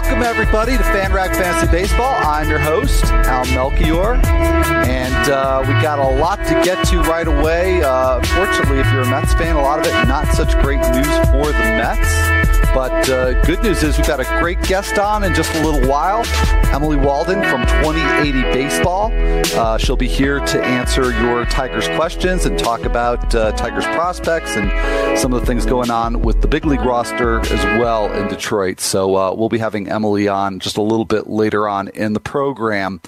[0.00, 2.14] Welcome, everybody, to FanRag Fantasy Baseball.
[2.24, 7.26] I'm your host, Al Melchior, and uh, we got a lot to get to right
[7.26, 7.82] away.
[7.82, 11.08] Uh, fortunately, if you're a Mets fan, a lot of it not such great news
[11.30, 12.37] for the Mets.
[12.74, 15.88] But uh, good news is we've got a great guest on in just a little
[15.88, 16.24] while.
[16.72, 19.10] Emily Walden from 2080 Baseball.
[19.58, 24.56] Uh, she'll be here to answer your Tigers questions and talk about uh, Tigers prospects
[24.56, 28.28] and some of the things going on with the big league roster as well in
[28.28, 28.80] Detroit.
[28.80, 32.20] So uh, we'll be having Emily on just a little bit later on in the
[32.20, 33.00] program.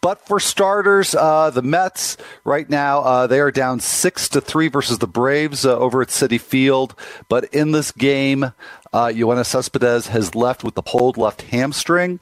[0.00, 4.68] But for starters, uh, the Mets right now uh, they are down six to three
[4.68, 6.94] versus the Braves over at Citi Field.
[7.28, 8.52] But in this game,
[8.92, 12.20] uh, Yoenis Cespedes has left with the pulled left hamstring.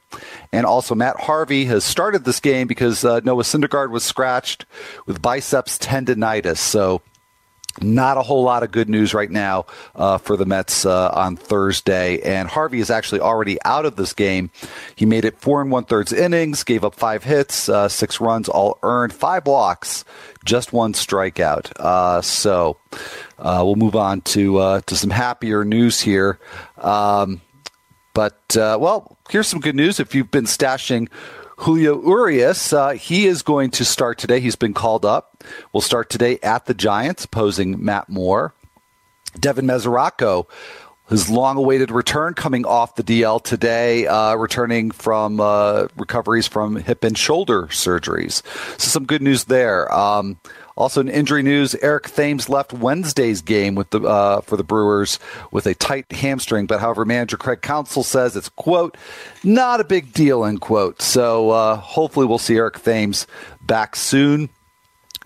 [0.51, 4.65] And also, Matt Harvey has started this game because uh, Noah Syndergaard was scratched
[5.05, 6.57] with biceps tendonitis.
[6.57, 7.01] So,
[7.81, 11.35] not a whole lot of good news right now uh, for the Mets uh, on
[11.35, 12.21] Thursday.
[12.21, 14.49] And Harvey is actually already out of this game.
[14.95, 18.49] He made it four and one thirds innings, gave up five hits, uh, six runs,
[18.49, 20.05] all earned, five blocks,
[20.45, 21.71] just one strikeout.
[21.79, 22.77] Uh, so
[23.39, 26.39] uh, we'll move on to uh, to some happier news here.
[26.77, 27.41] Um,
[28.13, 29.99] but well, here's some good news.
[29.99, 31.07] If you've been stashing
[31.57, 34.39] Julio Urias, he is going to start today.
[34.39, 35.36] He's been called up.
[35.73, 38.53] Will start today at the Giants, opposing Matt Moore.
[39.39, 40.47] Devin Mesoraco,
[41.09, 47.03] his long-awaited return, coming off the DL today, uh, returning from uh, recoveries from hip
[47.03, 48.41] and shoulder surgeries.
[48.79, 49.93] So some good news there.
[49.93, 50.39] Um,
[50.75, 55.17] also, in injury news, Eric Thames left Wednesday's game with the uh, for the Brewers
[55.51, 56.67] with a tight hamstring.
[56.67, 58.95] But however, manager Craig Counsell says it's quote
[59.43, 61.01] not a big deal end quote.
[61.01, 63.25] So uh, hopefully, we'll see Eric Thames
[63.65, 64.49] back soon.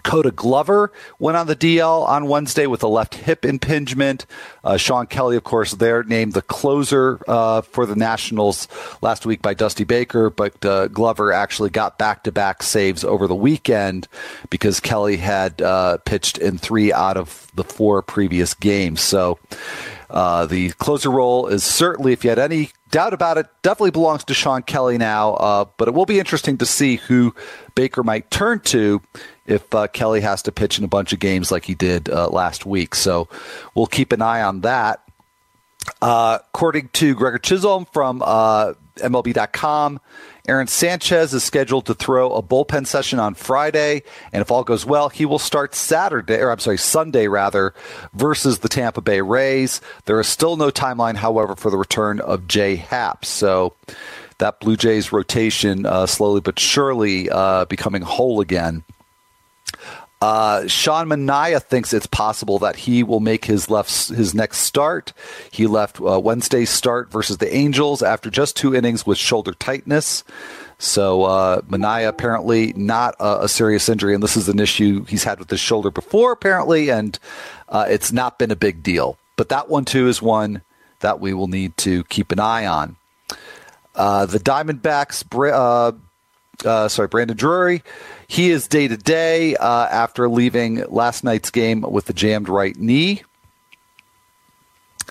[0.03, 4.25] Koda Glover went on the DL on Wednesday with a left hip impingement.
[4.63, 8.67] Uh, Shawn Kelley, of course, there named the closer uh, for the Nationals
[9.01, 13.27] last week by Dusty Baker, but uh, Glover actually got back to back saves over
[13.27, 14.07] the weekend
[14.49, 19.01] because Kelley had uh, pitched in three out of the four previous games.
[19.01, 19.39] So
[20.11, 24.25] uh, the closer role is certainly, if you had any doubt about it, definitely belongs
[24.25, 25.33] to Shawn Kelley now.
[25.35, 27.33] Uh, but it will be interesting to see who
[27.75, 29.01] Baker might turn to
[29.45, 32.29] if uh, Kelley has to pitch in a bunch of games like he did uh,
[32.29, 32.95] last week.
[32.95, 33.27] So
[33.75, 35.01] we'll keep an eye on that.
[36.01, 39.99] Uh, according to Gregor Chisholm from uh, MLB.com,
[40.47, 44.03] Aaron Sanchez is scheduled to throw a bullpen session on Friday,
[44.33, 47.73] and if all goes well, he will start Saturday, or I'm sorry, Sunday rather,
[48.13, 49.81] versus the Tampa Bay Rays.
[50.05, 53.23] There is still no timeline, however, for the return of Jay Happ.
[53.23, 53.75] So
[54.39, 58.83] that Blue Jays rotation uh, slowly but surely uh, becoming whole again.
[60.21, 65.13] Uh, Sean Manaea thinks it's possible that he will make his left his next start.
[65.51, 70.23] He left uh, Wednesday's start versus the Angels after just two innings with shoulder tightness.
[70.77, 75.23] So uh, Manaea apparently not a, a, serious injury, and this is an issue he's
[75.23, 77.17] had with his shoulder before, apparently, and
[77.69, 79.17] uh, it's not been a big deal.
[79.37, 80.61] But that one too is one
[80.99, 82.95] that we will need to keep an eye on.
[83.95, 85.27] Uh, the Diamondbacks,
[86.65, 87.83] uh, uh, sorry, Brandon Drury
[88.31, 93.23] he is day to day after leaving last night's game with the jammed right knee.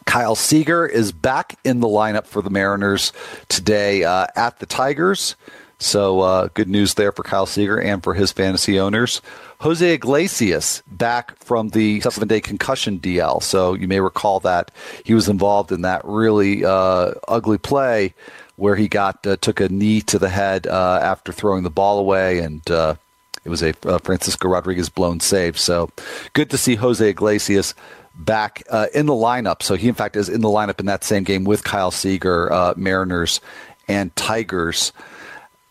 [0.07, 3.13] Kyle Seager is back in the lineup for the Mariners
[3.49, 5.37] today uh, at the Tigers.
[5.79, 9.21] So uh, good news there for Kyle Seager and for his fantasy owners.
[9.59, 13.43] Jose Iglesias back from the seven day concussion DL.
[13.43, 14.71] So you may recall that
[15.05, 18.15] he was involved in that really uh, ugly play
[18.61, 21.99] where he got uh, took a knee to the head uh, after throwing the ball
[21.99, 22.95] away and uh,
[23.43, 25.59] it was a uh, Francisco Rodriguez blown save.
[25.59, 25.89] So
[26.35, 27.75] good to see Jose Iglesias
[28.15, 29.63] back uh, in the lineup.
[29.63, 32.53] So he, in fact, is in the lineup in that same game with Kyle Seager,
[32.53, 33.41] uh, Mariners,
[33.89, 34.93] and Tigers.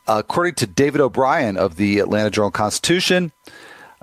[0.07, 3.31] according to David O'Brien of the Atlanta Journal Constitution,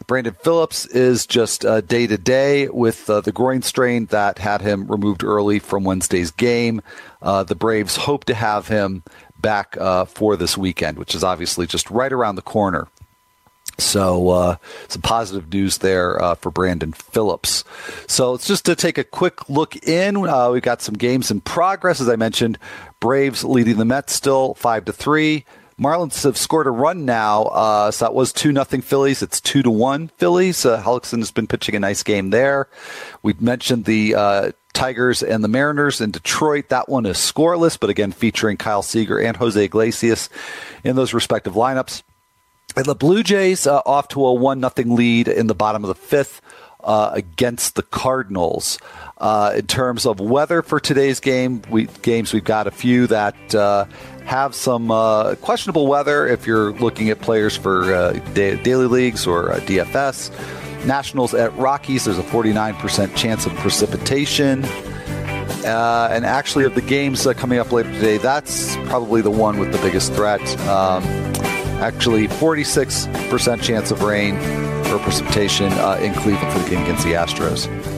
[0.06, 4.86] Brandon Phillips is just day to day with uh, the groin strain that had him
[4.88, 6.82] removed early from Wednesday's game.
[7.22, 9.02] Uh, the Braves hope to have him
[9.40, 12.88] back uh, for this weekend, which is obviously just right around the corner.
[13.78, 14.56] So uh,
[14.88, 17.64] some positive news there uh, for Brandon Phillips.
[18.06, 20.16] So it's just to take a quick look in.
[20.16, 22.58] Uh, we've got some games in progress, as I mentioned.
[23.00, 25.44] Braves leading the Mets still five to three.
[25.80, 27.44] Marlins have scored a run now.
[27.44, 29.22] Uh, so that was two nothing Phillies.
[29.22, 30.64] It's two to one Phillies.
[30.64, 32.68] Uh, Hellickson has been pitching a nice game there.
[33.22, 36.70] We've mentioned the uh, Tigers and the Mariners in Detroit.
[36.70, 40.30] That one is scoreless, but again featuring Kyle Seager and Jose Iglesias
[40.82, 42.02] in those respective lineups.
[42.74, 45.88] And the Blue Jays uh, off to a one nothing lead in the bottom of
[45.88, 46.40] the fifth
[46.84, 48.78] uh, against the Cardinals.
[49.18, 53.54] Uh, in terms of weather for today's game, we games we've got a few that
[53.54, 53.86] uh,
[54.26, 56.26] have some uh, questionable weather.
[56.26, 60.30] If you're looking at players for uh, da- daily leagues or DFS,
[60.84, 64.64] Nationals at Rockies, there's a 49% chance of precipitation.
[65.64, 69.58] Uh, and actually, of the games uh, coming up later today, that's probably the one
[69.58, 70.40] with the biggest threat.
[70.62, 71.02] Um,
[71.80, 74.36] actually, 46% chance of rain
[74.86, 77.95] or precipitation uh, in Cleveland for the game against the Astros.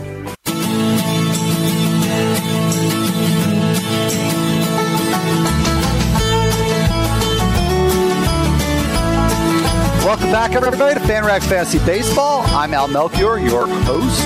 [10.08, 12.40] Welcome back, everybody, to FanRag Fantasy Baseball.
[12.46, 14.22] I'm Al Melchior, your host.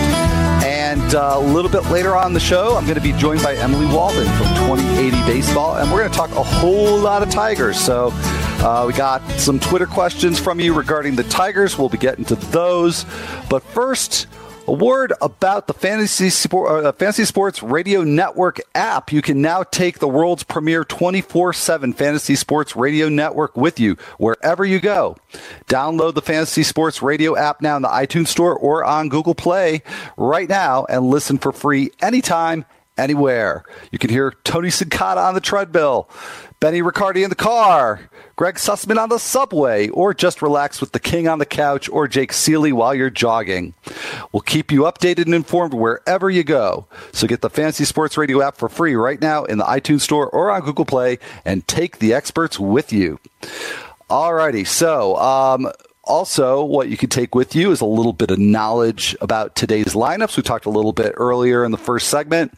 [0.64, 3.56] And uh, a little bit later on the show, I'm going to be joined by
[3.56, 7.80] Emily Walden from 2080 Baseball, and we're going to talk a whole lot of Tigers.
[7.80, 8.10] So
[8.62, 11.76] uh, we got some Twitter questions from you regarding the Tigers.
[11.76, 13.04] We'll be getting to those.
[13.50, 14.28] But first,
[14.66, 19.12] a word about the Fantasy, Sport, uh, Fantasy Sports Radio Network app.
[19.12, 23.96] You can now take the world's premier 24 7 Fantasy Sports Radio Network with you
[24.18, 25.16] wherever you go.
[25.66, 29.82] Download the Fantasy Sports Radio app now in the iTunes Store or on Google Play
[30.16, 32.64] right now and listen for free anytime
[32.96, 33.64] anywhere.
[33.90, 36.08] You can hear Tony Sincata on the treadmill,
[36.60, 41.00] Benny Riccardi in the car, Greg Sussman on the subway, or just relax with the
[41.00, 43.74] king on the couch or Jake Ciely while you're jogging.
[44.32, 46.86] We'll keep you updated and informed wherever you go.
[47.12, 50.28] So get the Fantasy Sports Radio app for free right now in the iTunes Store
[50.28, 53.18] or on Google Play and take the experts with you.
[54.08, 55.70] Alrighty, so um,
[56.04, 59.94] also, what you can take with you is a little bit of knowledge about today's
[59.94, 60.36] lineups.
[60.36, 62.52] We talked a little bit earlier in the first segment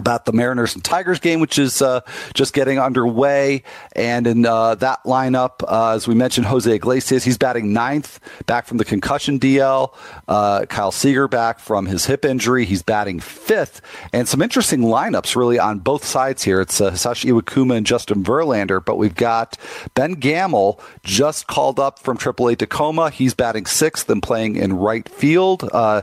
[0.00, 2.00] about the Mariners and Tigers game, which is uh,
[2.34, 3.62] just getting underway.
[3.94, 8.66] And in uh, that lineup, uh, as we mentioned, Jose Iglesias, he's batting ninth, back
[8.66, 9.94] from the concussion DL.
[10.26, 12.64] Uh, Kyle Seager back from his hip injury.
[12.64, 13.82] He's batting fifth.
[14.12, 16.62] And some interesting lineups really on both sides here.
[16.62, 19.58] It's uh, Hisashi Iwakuma and Justin Verlander, but we've got
[19.94, 23.10] Ben Gamel just called up from AAA Tacoma.
[23.10, 25.68] He's batting sixth and playing in right field.
[25.70, 26.02] Uh,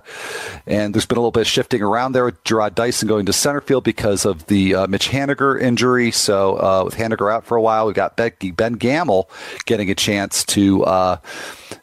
[0.68, 3.34] and there's been a little bit of shifting around there with Jarrod Dyson going to
[3.34, 6.12] center field because of the uh, Mitch Haniger injury.
[6.12, 9.30] So uh, with Haniger out for a while, we've got Ben Gamel
[9.66, 11.18] getting a chance to uh,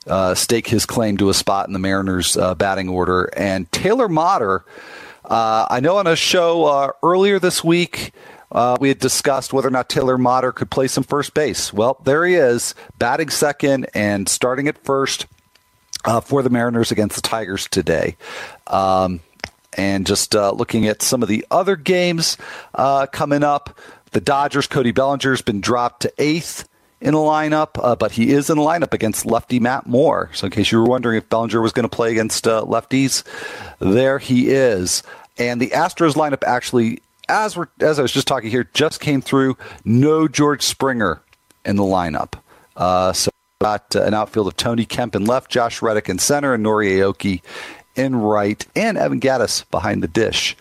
[0.06, 3.30] uh, stake his claim to a spot in the Mariners' uh, batting order.
[3.34, 4.66] And Taylor Motter,
[5.24, 8.12] uh, I know on a show earlier this week.
[8.52, 11.72] Uh, we had discussed whether or not Taylor Motter could play some first base.
[11.72, 15.24] Well, there he is, batting second and starting at first
[16.04, 18.16] uh, for the Mariners against the Tigers today.
[18.66, 19.20] Um,
[19.76, 22.36] and just uh, looking at some of the other games
[22.74, 23.78] uh, coming up,
[24.12, 26.68] the Dodgers, Cody Bellinger's been dropped to eighth
[27.00, 30.30] in the lineup, uh, but he is in the lineup against lefty Matt Moore.
[30.32, 33.24] So, in case you were wondering if Bellinger was going to play against uh, lefties,
[33.78, 35.02] there he is.
[35.36, 39.20] And the Astros lineup actually, as we're as I was just talking here, just came
[39.20, 39.56] through.
[39.84, 41.20] No George Springer
[41.64, 42.34] in the lineup.
[42.76, 46.54] Uh, so got uh, an outfield of Tony Kemp in left, Josh Reddick in center,
[46.54, 47.42] and Nori Aoki
[47.96, 50.56] in right, and Evan Gattis behind the dish.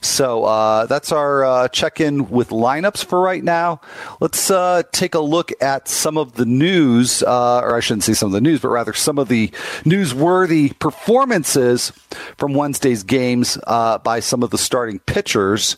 [0.00, 3.80] So uh, that's our uh, check in with lineups for right now.
[4.18, 8.14] Let's uh, take a look at some of the news, uh, or I shouldn't say
[8.14, 9.48] some of the news, but rather some of the
[9.84, 11.92] newsworthy performances
[12.38, 15.76] from Wednesday's games uh, by some of the starting pitchers.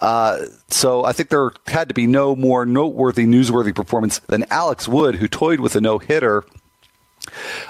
[0.00, 4.88] Uh, so I think there had to be no more noteworthy, newsworthy performance than Alex
[4.88, 6.44] Wood, who toyed with a no hitter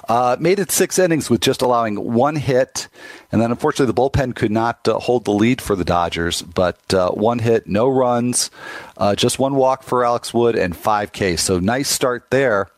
[0.09, 2.89] uh, made it six innings with just allowing one hit,
[3.33, 6.43] and then unfortunately the bullpen could not uh, hold the lead for the Dodgers.
[6.43, 8.51] But uh, one hit, no runs,
[8.97, 11.39] uh, just one walk for Alex Wood, and 5K.
[11.39, 12.69] So nice start there.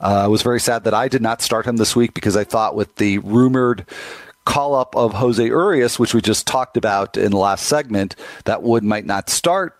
[0.00, 2.44] Uh, I was very sad that I did not start him this week because I
[2.44, 3.86] thought with the rumored
[4.48, 8.62] call up of Jose Urias, which we just talked about in the last segment, that
[8.62, 9.77] Wood might not start.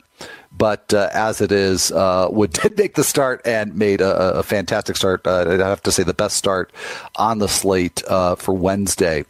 [0.58, 4.42] But uh, as it is, uh, Wood did make the start and made a, a
[4.42, 5.26] fantastic start.
[5.26, 6.72] Uh, I'd have to say the best start
[7.16, 9.24] on the slate uh, for Wednesday.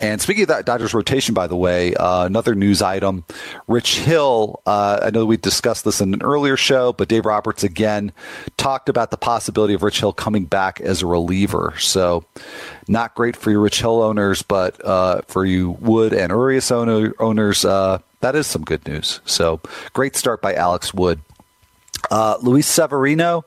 [0.00, 3.24] And speaking of that Dodgers rotation, by the way, uh, another news item:
[3.66, 4.62] Rich Hill.
[4.64, 8.12] Uh, I know we discussed this in an earlier show, but Dave Roberts again
[8.56, 11.74] talked about the possibility of Rich Hill coming back as a reliever.
[11.78, 12.24] So,
[12.86, 17.12] not great for your Rich Hill owners, but uh, for you Wood and Urias owner,
[17.18, 19.20] owners, uh, that is some good news.
[19.24, 19.60] So,
[19.94, 21.20] great start by Alex Wood.
[22.10, 23.44] Uh, Luis Severino,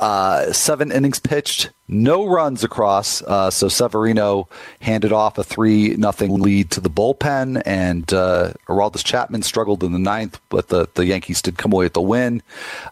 [0.00, 3.22] uh, seven innings pitched, no runs across.
[3.22, 4.48] Uh, so Severino
[4.80, 9.92] handed off a three nothing lead to the bullpen, and uh, Aroldis Chapman struggled in
[9.92, 12.42] the ninth, but the, the Yankees did come away with the win.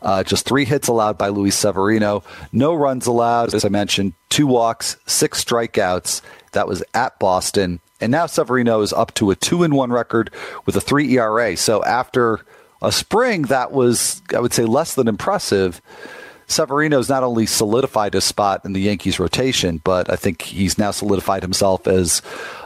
[0.00, 3.54] Uh, just three hits allowed by Luis Severino, no runs allowed.
[3.54, 6.22] As I mentioned, two walks, six strikeouts.
[6.52, 10.30] That was at Boston, and now Severino is up to a two and one record
[10.66, 11.56] with a three ERA.
[11.56, 12.40] So after
[12.82, 15.80] a spring that was, I would say, less than impressive.
[16.46, 20.90] Severino's not only solidified his spot in the Yankees rotation, but I think he's now
[20.90, 22.22] solidified himself as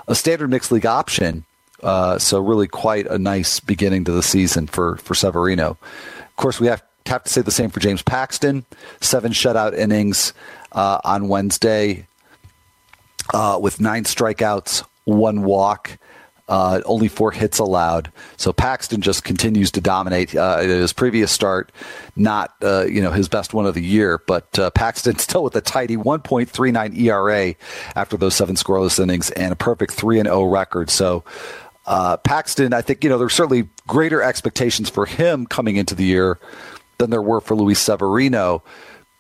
[0.08, 1.44] a standard mixed league option.
[1.82, 5.76] Uh, so really quite a nice beginning to the season for, for Severino.
[6.18, 8.64] Of course, we have, have to say the same for James Paxton.
[9.00, 10.32] Seven shutout innings
[10.72, 12.06] uh, on Wednesday
[13.32, 15.98] uh, with nine strikeouts, one walk.
[16.48, 18.12] Uh, only four hits allowed.
[18.36, 20.34] So Paxton just continues to dominate.
[20.34, 21.72] Uh, his previous start,
[22.14, 25.56] not uh, you know his best one of the year, but uh, Paxton still with
[25.56, 27.54] a tidy 1.39 ERA
[27.96, 30.90] after those seven scoreless innings and a perfect three and zero record.
[30.90, 31.24] So.
[31.88, 36.02] Uh, Paxton, I think you know there's certainly greater expectations for him coming into the
[36.02, 36.36] year
[36.98, 38.64] than there were for Luis Severino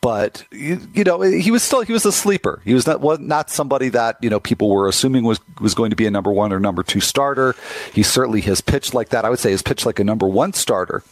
[0.06, 2.62] but you, you, know he was still he was a sleeper.
[2.64, 5.90] He was not was not somebody that you know people were assuming was was going
[5.90, 7.56] to be a number one or number two starter.
[7.92, 9.24] He certainly has pitched like that.
[9.24, 11.02] I would say has pitched like a number one starter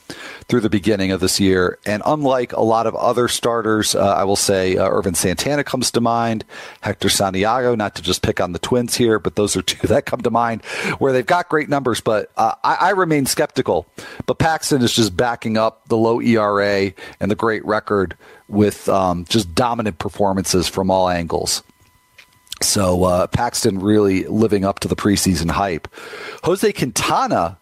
[0.47, 1.81] through the beginning of this year.
[1.85, 5.91] And unlike a lot of other starters, uh, I will say uh, Ervin Santana comes
[5.91, 6.45] to mind,
[6.81, 7.75] Hector Santiago.
[7.75, 10.31] Not to just pick on the Twins here, but those are two that come to
[10.31, 10.65] mind
[10.99, 12.01] where they've got great numbers.
[12.01, 13.87] But uh, I, I remain skeptical.
[14.27, 18.17] But Paxton is just backing up the low ERA and the great record
[18.55, 21.63] with um, just dominant performances from all angles.
[22.63, 25.89] So uh, Paxton really living up to the preseason hype.
[26.45, 27.59] Jose Quintana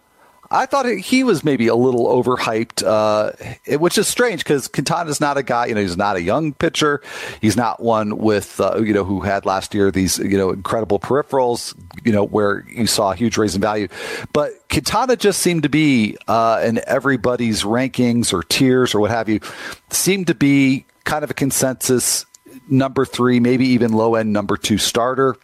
[0.53, 5.39] I thought he was maybe a little overhyped, uh, which is strange because Quintana's not
[5.39, 7.01] a guy, you know, he's not a young pitcher.
[7.41, 11.01] He's not one with, uh, you know, who had last year these, you know, incredible
[11.01, 13.89] peripherals, you know, where you saw a huge raise in value.
[14.35, 19.31] But Quintana just seemed to be uh, in everybody's rankings or tiers or what have
[19.31, 19.41] you,
[19.89, 22.27] seemed to be kind of a consensus
[22.69, 25.37] number three, maybe even low end number two starter.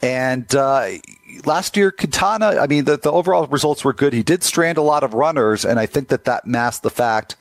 [0.00, 0.88] And uh,
[1.44, 4.12] last year, Quintana, I mean, the, the overall results were good.
[4.12, 7.36] He did strand a lot of runners, and I think that that masked the fact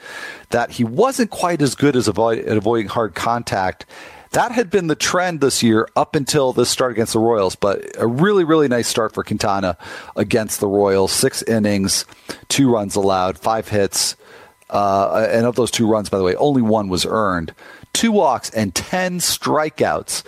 [0.50, 3.86] that he wasn't quite as good as avoid, at avoiding hard contact.
[4.32, 7.86] That had been the trend this year up until this start against the Royals, but
[7.98, 9.77] a really, really nice start for Quintana
[10.15, 11.12] against the Royals.
[11.12, 12.06] Six innings,
[12.50, 14.15] two runs allowed, five hits.
[14.70, 17.53] Uh, and of those two runs, by the way, only one was earned
[17.98, 20.24] two walks and 10 strikeouts.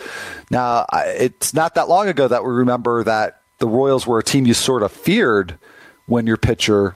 [0.49, 4.45] Now, it's not that long ago that we remember that the Royals were a team
[4.45, 5.57] you sort of feared
[6.05, 6.95] when your pitcher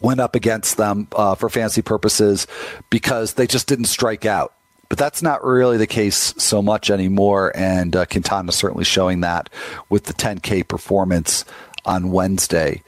[0.00, 2.46] went up against them uh, for fancy purposes
[2.90, 4.54] because they just didn't strike out.
[4.88, 9.50] But that's not really the case so much anymore, and uh, Quintana certainly showing that
[9.90, 11.44] with the 10K performance
[11.84, 12.82] on Wednesday.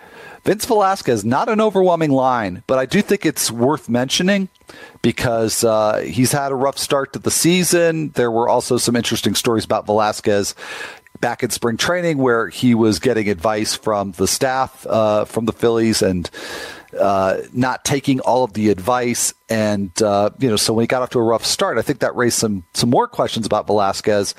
[0.44, 4.48] Vince Velasquez, not an overwhelming line, but I do think it's worth mentioning
[5.02, 8.10] because uh, he's had a rough start to the season.
[8.10, 10.54] There were also some interesting stories about Velasquez
[11.20, 15.52] back in spring training where he was getting advice from the staff uh, from the
[15.52, 16.30] Phillies and
[16.98, 19.32] uh, not taking all of the advice.
[19.48, 22.00] And, uh, you know, so when he got off to a rough start, I think
[22.00, 24.34] that raised some, some more questions about Velasquez.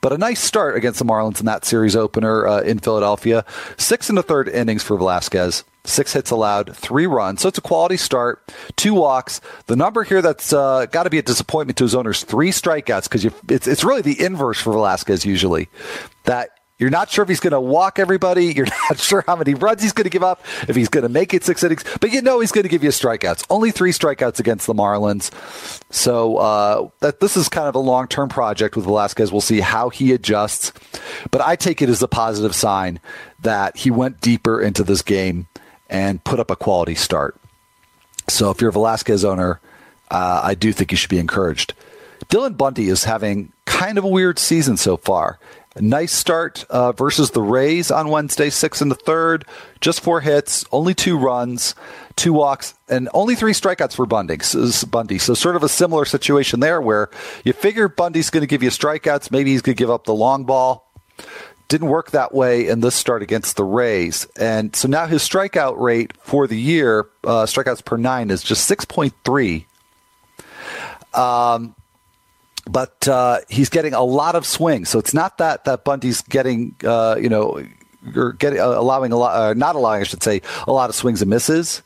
[0.00, 3.44] But a nice start against the Marlins in that series opener uh, in Philadelphia.
[3.76, 5.64] Six and a third innings for Velasquez.
[5.84, 7.40] Six hits allowed, three runs.
[7.40, 9.40] So it's a quality start, two walks.
[9.66, 13.04] The number here that's uh, got to be a disappointment to his owners: three strikeouts
[13.04, 15.68] because it's it's really the inverse for Velasquez usually.
[16.24, 16.50] That
[16.82, 18.46] you're not sure if he's going to walk everybody.
[18.56, 21.08] You're not sure how many runs he's going to give up, if he's going to
[21.08, 23.46] make it six innings, but you know he's going to give you strikeouts.
[23.50, 25.30] Only three strikeouts against the Marlins.
[25.92, 29.30] So uh, that this is kind of a long term project with Velasquez.
[29.30, 30.72] We'll see how he adjusts,
[31.30, 32.98] but I take it as a positive sign
[33.42, 35.46] that he went deeper into this game
[35.92, 37.36] and put up a quality start.
[38.28, 39.60] So if you're a Velasquez owner,
[40.10, 41.74] uh, I do think you should be encouraged.
[42.26, 45.38] Dylan Bundy is having kind of a weird season so far.
[45.74, 49.44] A nice start uh, versus the Rays on Wednesday, six in the third,
[49.80, 51.74] just four hits, only two runs,
[52.16, 54.38] two walks, and only three strikeouts for Bundy.
[54.90, 55.18] Bundy.
[55.18, 57.10] So sort of a similar situation there where
[57.44, 59.30] you figure Bundy's going to give you strikeouts.
[59.30, 60.90] Maybe he's going to give up the long ball.
[61.72, 64.26] Didn't work that way in this start against the Rays.
[64.36, 68.70] And so now his strikeout rate for the year, uh, strikeouts per nine, is just
[68.70, 69.64] 6.3.
[71.18, 71.74] Um,
[72.66, 74.90] but uh, he's getting a lot of swings.
[74.90, 77.66] So it's not that that Bundy's getting, uh, you know,
[78.14, 80.94] or getting uh, allowing a lot, uh, not allowing, I should say, a lot of
[80.94, 81.80] swings and misses.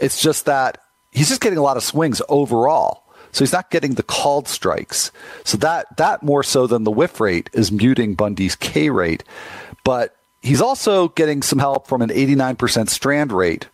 [0.00, 3.04] It's just that he's just getting a lot of swings overall.
[3.32, 5.12] So he's not getting the called strikes.
[5.44, 9.24] So that that more so than the whiff rate is muting Bundy's K rate,
[9.84, 13.68] but he's also getting some help from an 89% strand rate.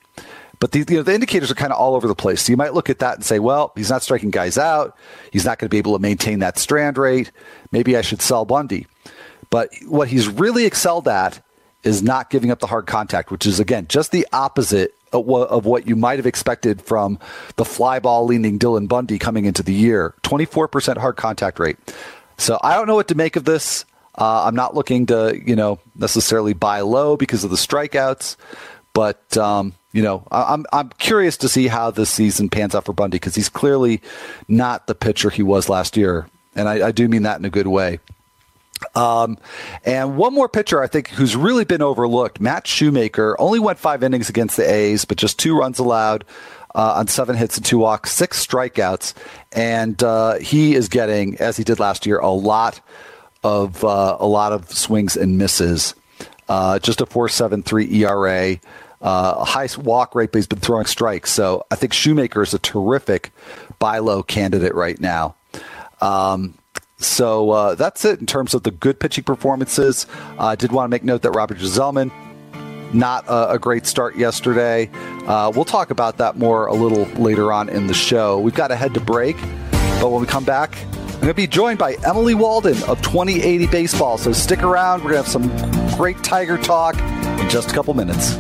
[0.61, 2.43] But the, you know, the indicators are kind of all over the place.
[2.43, 4.97] So you might look at that and say, well, he's not striking guys out.
[5.31, 7.33] He's not going to be able to maintain that strand rate.
[7.71, 8.87] Maybe I should sell Bundy.
[9.51, 11.45] But what he's really excelled at
[11.83, 15.87] is not giving up the hard contact, which is, again, just the opposite of what
[15.87, 17.19] you might have expected from
[17.57, 20.15] the fly ball leaning Dylan Bundy coming into the year.
[20.23, 21.77] 24% hard contact rate.
[22.37, 23.85] So I don't know what to make of this.
[24.17, 28.37] Uh, I'm not looking to, you know, necessarily buy low because of the strikeouts,
[28.93, 32.93] but um, you know, I'm I'm curious to see how this season pans out for
[32.93, 34.01] Bundy because he's clearly
[34.49, 37.51] not the pitcher he was last year, and I, I do mean that in a
[37.51, 37.99] good way.
[38.95, 39.39] Um,
[39.85, 44.03] and one more pitcher, I think, who's really been overlooked, Matt Shoemaker, only went five
[44.03, 46.25] innings against the A's, but just two runs allowed
[46.75, 49.15] uh, on seven hits and two walks, six strikeouts,
[49.53, 52.81] and uh, he is getting, as he did last year, a lot
[53.43, 55.95] of uh, a lot of swings and misses.
[56.49, 58.59] Uh, just a four seven three ERA.
[59.01, 61.31] Uh, a high walk rate, but he's been throwing strikes.
[61.31, 63.33] So I think Shoemaker is a terrific
[63.79, 65.37] buy low candidate right now.
[66.01, 66.55] Um,
[67.05, 70.07] so uh, that's it in terms of the good pitching performances.
[70.39, 72.11] I uh, did want to make note that Robert Gsellman,
[72.95, 74.91] not a, a great start yesterday.
[75.27, 78.39] Uh, we'll talk about that more a little later on in the show.
[78.39, 79.37] We've got to head to break,
[80.01, 80.77] but when we come back,
[81.15, 84.19] I'm going to be joined by Emily Walden of 2080 Baseball.
[84.19, 85.05] So stick around.
[85.05, 88.37] We're going to have some great Tiger talk in just a couple minutes.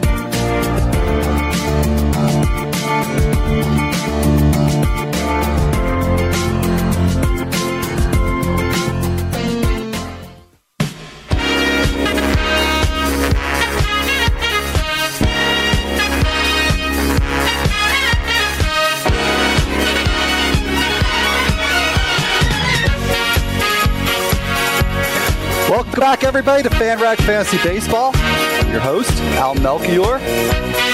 [25.75, 28.13] Welcome back, everybody, to FanRag Fantasy Baseball.
[28.15, 30.19] I'm your host, Al Melchior.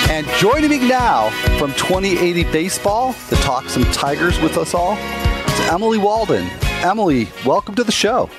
[0.09, 5.61] And joining me now from 2080 Baseball to talk some Tigers with us all is
[5.69, 6.49] Emily Walden.
[6.83, 8.31] Emily, welcome to the show.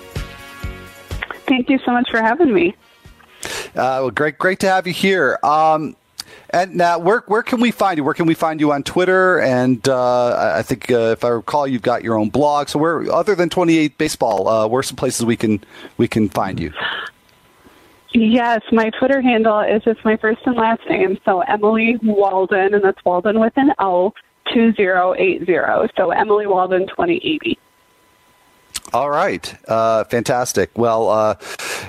[1.46, 2.76] Thank you so much for having me.
[3.44, 5.38] Uh, well, great, great to have you here.
[5.44, 5.96] Um,
[6.54, 8.04] and now, where where can we find you?
[8.04, 9.40] Where can we find you on Twitter?
[9.40, 12.70] And uh, I think, uh, if I recall, you've got your own blog.
[12.70, 15.64] So, where other than Twenty Eight Baseball, uh, where are some places we can
[15.98, 16.74] we can find you?
[18.14, 21.18] Yes, my Twitter handle is just my first and last name.
[21.24, 24.14] So Emily Walden, and that's Walden with an O,
[24.54, 25.88] two zero eight zero.
[25.96, 27.58] So Emily Walden, twenty eighty.
[28.94, 29.56] All right.
[29.70, 30.78] Uh, fantastic.
[30.78, 31.36] Well, uh,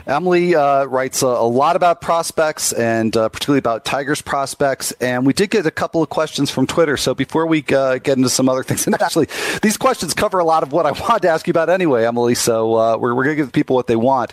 [0.07, 4.93] Emily uh, writes a, a, lot about prospects and uh, particularly about Tigers prospects.
[5.01, 6.97] And we did get a couple of questions from Twitter.
[6.97, 9.27] So before we uh, get into some other things, and actually,
[9.63, 12.37] these questions cover a lot of what I wanted to ask you about anyway, Emily.
[12.37, 14.33] So uh, we're, we're going to give people what they want.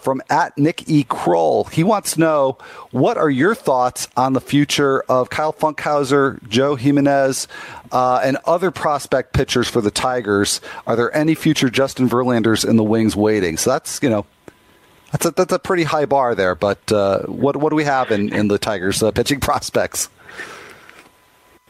[0.00, 1.04] from at Nick E.
[1.04, 2.58] Kroll, he wants to know
[2.90, 7.48] what are your thoughts on the future of Kyle Funkhouser, Joe Jimenez,
[7.92, 10.62] and other prospect pitchers for the Tigers.
[10.86, 11.68] Are there any future
[11.98, 13.56] Justin Verlanders in the wings waiting?
[13.56, 14.24] So that's you know
[15.10, 16.54] that's a, that's a pretty high bar there.
[16.54, 20.08] But uh, what what do we have in in the Tigers uh, pitching prospects?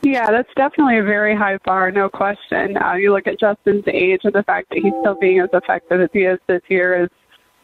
[0.03, 2.77] Yeah, that's definitely a very high bar, no question.
[2.77, 6.01] Uh, you look at Justin's age and the fact that he's still being as effective
[6.01, 7.11] as he is this year is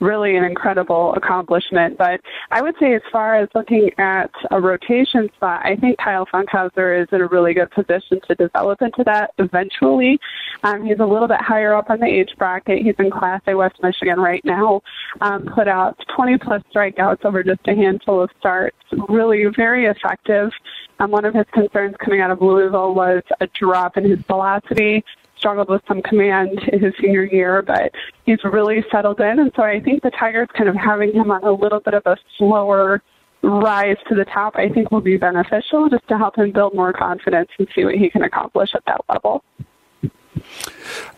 [0.01, 1.97] really an incredible accomplishment.
[1.97, 6.27] But I would say, as far as looking at a rotation spot, I think Kyle
[6.27, 10.19] Funkhouser is in a really good position to develop into that eventually.
[10.63, 12.83] Um, he's a little bit higher up on the age bracket.
[12.83, 14.83] He's in Class A West Michigan right now.
[15.21, 18.77] Um, put out 20 plus strikeouts over just a handful of starts.
[19.09, 20.51] Really very effective.
[20.99, 25.05] Um, one of his concerns coming out of Louisville was a drop in his velocity
[25.37, 27.93] struggled with some command in his senior year, but
[28.25, 29.39] he's really settled in.
[29.39, 32.03] And so I think the Tigers kind of having him on a little bit of
[32.07, 33.03] a slower
[33.43, 36.93] rise to the top, I think will be beneficial just to help him build more
[36.93, 39.45] confidence and see what he can accomplish at that level.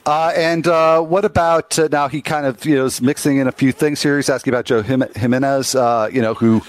[0.07, 2.07] Uh, and uh, what about uh, now?
[2.07, 4.15] He kind of you know is mixing in a few things here.
[4.17, 6.63] He's asking about Joe Jimenez, uh, you know, who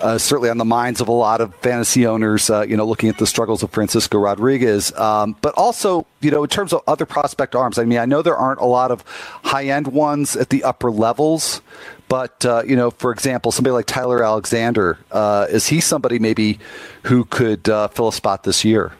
[0.00, 2.50] uh, certainly on the minds of a lot of fantasy owners.
[2.50, 6.44] Uh, you know, looking at the struggles of Francisco Rodriguez, um, but also you know
[6.44, 7.78] in terms of other prospect arms.
[7.78, 9.02] I mean, I know there aren't a lot of
[9.42, 11.62] high end ones at the upper levels,
[12.08, 14.98] But you know, for example, somebody like Tyler Alexander,
[15.50, 16.60] is he somebody maybe
[17.04, 18.92] who could fill a spot this year?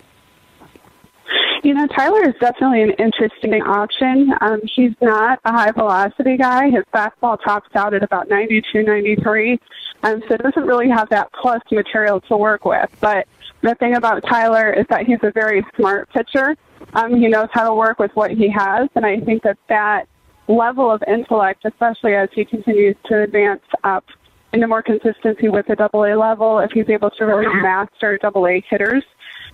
[1.64, 4.35] You know, Tyler is definitely an interesting option.
[4.42, 6.68] Um, he's not a high velocity guy.
[6.68, 9.59] His fastball tops out at about 92, 93,
[10.03, 12.90] um, so doesn't really have that plus material to work with.
[13.00, 13.27] But
[13.62, 16.55] the thing about Tyler is that he's a very smart pitcher.
[16.92, 20.07] Um, he knows how to work with what he has, and I think that that
[20.48, 24.05] level of intellect, especially as he continues to advance up
[24.53, 28.46] into more consistency with the double A level, if he's able to really master double
[28.46, 29.03] A hitters,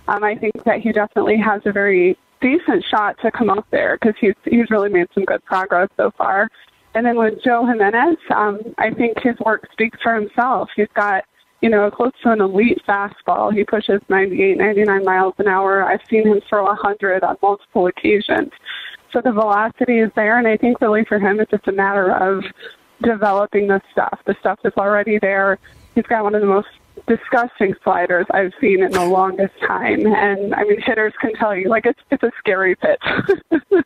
[0.07, 3.97] um, I think that he definitely has a very decent shot to come up there
[3.97, 6.49] because he's he's really made some good progress so far.
[6.93, 10.69] And then with Joe Jimenez, um, I think his work speaks for himself.
[10.75, 11.23] He's got
[11.61, 13.53] you know close to an elite fastball.
[13.53, 15.83] He pushes 98, 99 miles an hour.
[15.83, 18.51] I've seen him throw 100 on multiple occasions.
[19.13, 22.11] So the velocity is there, and I think really for him it's just a matter
[22.11, 22.43] of
[23.01, 24.19] developing the stuff.
[24.25, 25.59] The stuff is already there.
[25.95, 26.69] He's got one of the most
[27.07, 30.05] disgusting sliders I've seen in the longest time.
[30.05, 33.01] And I mean, hitters can tell you, like, it's it's a scary pitch.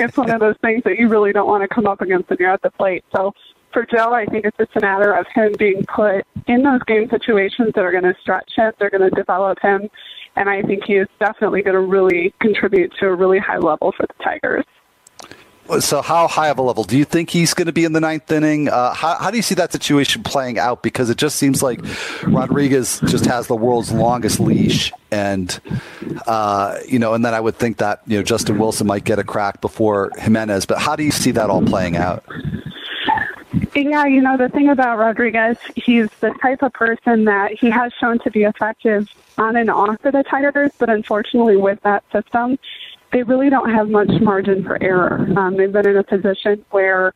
[0.00, 2.38] it's one of those things that you really don't want to come up against when
[2.40, 3.04] you're at the plate.
[3.14, 3.32] So
[3.72, 7.08] for Joe, I think it's just a matter of him being put in those game
[7.08, 9.88] situations that are going to stretch him, they're going to develop him,
[10.36, 13.92] and I think he is definitely going to really contribute to a really high level
[13.96, 14.64] for the Tigers.
[15.80, 18.00] So, how high of a level do you think he's going to be in the
[18.00, 18.68] ninth inning?
[18.68, 20.82] Uh, how, how, do you see that situation playing out?
[20.82, 21.80] Because it just seems like
[22.24, 25.58] Rodriguez just has the world's longest leash, and
[26.26, 29.18] uh, you know, and then I would think that you know Justin Wilson might get
[29.18, 30.66] a crack before Jimenez.
[30.66, 32.24] But how do you see that all playing out?
[33.74, 37.92] Yeah, you know, the thing about Rodriguez, he's the type of person that he has
[37.98, 42.58] shown to be effective on and off of the Tigers, but unfortunately, with that system,
[43.12, 45.26] they really don't have much margin for error.
[45.36, 47.12] Um, they've been in a position where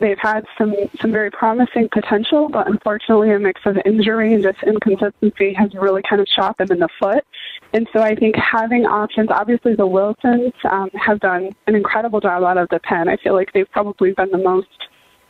[0.00, 4.62] they've had some some very promising potential, but unfortunately, a mix of injury and just
[4.62, 7.24] inconsistency has really kind of shot them in the foot.
[7.72, 9.30] And so, I think having options.
[9.30, 13.08] Obviously, the Wilsons um, have done an incredible job out of the pen.
[13.08, 14.68] I feel like they've probably been the most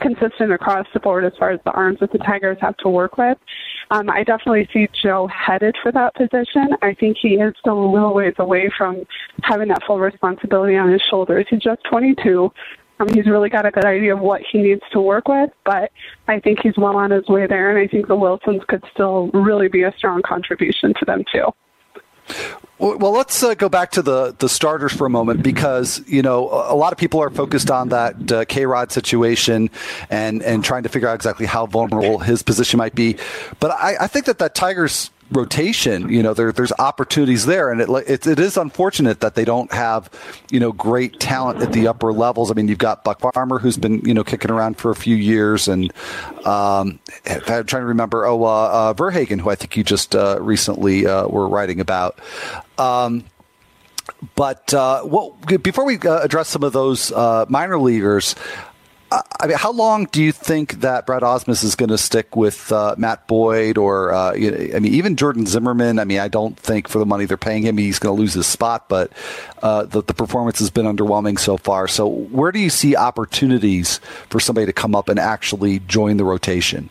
[0.00, 3.16] consistent across the board as far as the arms that the Tigers have to work
[3.16, 3.38] with.
[3.90, 6.68] Um, I definitely see Joe headed for that position.
[6.82, 9.04] I think he is still a little ways away from
[9.42, 11.46] having that full responsibility on his shoulders.
[11.50, 12.52] He's just 22.
[13.00, 15.90] Um, he's really got a good idea of what he needs to work with, but
[16.28, 19.28] I think he's well on his way there, and I think the Wilsons could still
[19.32, 21.52] really be a strong contribution to them too.
[22.82, 26.48] Well, let's uh, go back to the, the starters for a moment because you know
[26.50, 29.70] a lot of people are focused on that uh, K Rod situation
[30.10, 33.18] and and trying to figure out exactly how vulnerable his position might be.
[33.60, 36.08] But I, I think that that Tigers rotation.
[36.08, 39.72] You know, there, there's opportunities there, and it, it, it is unfortunate that they don't
[39.72, 40.10] have
[40.50, 42.50] you know great talent at the upper levels.
[42.50, 45.16] I mean, you've got Buck Farmer who's been you know kicking around for a few
[45.16, 45.92] years, and
[46.46, 48.26] um, I'm trying to remember.
[48.26, 52.18] Oh, uh, uh, Verhagen, who I think you just uh, recently uh, were writing about.
[52.78, 53.24] Um,
[54.34, 58.34] but uh, what, before we uh, address some of those uh, minor leaguers,
[59.40, 62.72] I mean, how long do you think that Brad Ausmus is going to stick with
[62.72, 65.98] uh, Matt Boyd or, uh, you know, I mean, even Jordan Zimmermann?
[65.98, 68.32] I mean, I don't think for the money they're paying him, he's going to lose
[68.34, 69.12] his spot, but
[69.62, 71.88] uh, the, the performance has been underwhelming so far.
[71.88, 73.98] So, where do you see opportunities
[74.30, 76.88] for somebody to come up and actually join the rotation?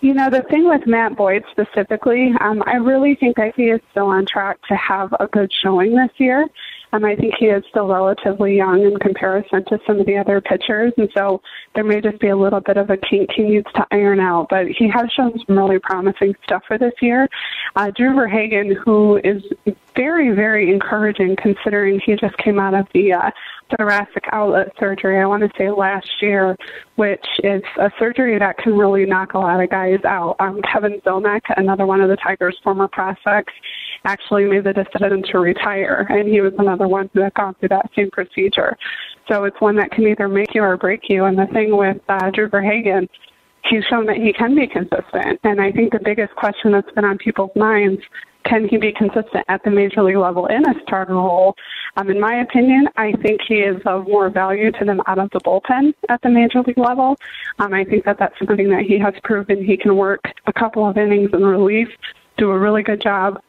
[0.00, 3.80] You know, the thing with Matt Boyd specifically, um, I really think that he is
[3.90, 6.46] still on track to have a good showing this year.
[6.92, 10.40] Um, I think he is still relatively young in comparison to some of the other
[10.40, 11.40] pitchers, and so
[11.74, 14.48] there may just be a little bit of a kink he needs to iron out.
[14.48, 17.28] But he has shown some really promising stuff for this year.
[17.76, 19.42] Uh, Drew Verhagen, who is
[19.94, 23.30] very, very encouraging considering he just came out of the uh,
[23.76, 26.56] thoracic outlet surgery, I want to say last year,
[26.96, 30.36] which is a surgery that can really knock a lot of guys out.
[30.40, 33.52] Um, Kevin Ziomek, another one of the Tigers' former prospects,
[34.04, 37.70] actually made the decision to retire, and he was another one who had gone through
[37.70, 38.76] that same procedure.
[39.28, 41.24] So it's one that can either make you or break you.
[41.24, 43.08] And the thing with uh, Drew Verhagen,
[43.64, 45.40] he's shown that he can be consistent.
[45.44, 48.00] And I think the biggest question that's been on people's minds
[48.44, 51.54] can he be consistent at the major league level in a starter role?
[51.96, 55.28] Um, in my opinion, I think he is of more value to them out of
[55.30, 57.16] the bullpen at the major league level.
[57.58, 60.88] Um, I think that that's something that he has proven he can work a couple
[60.88, 61.88] of innings in relief,
[62.38, 63.42] do a really good job,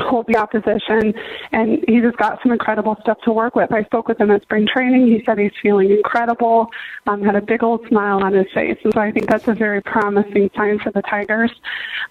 [0.00, 1.14] hold the opposition,
[1.52, 3.72] and he just got some incredible stuff to work with.
[3.72, 5.06] I spoke with him at spring training.
[5.06, 6.68] He said he's feeling incredible,
[7.06, 9.54] um, had a big old smile on his face, and so I think that's a
[9.54, 11.52] very promising sign for the Tigers.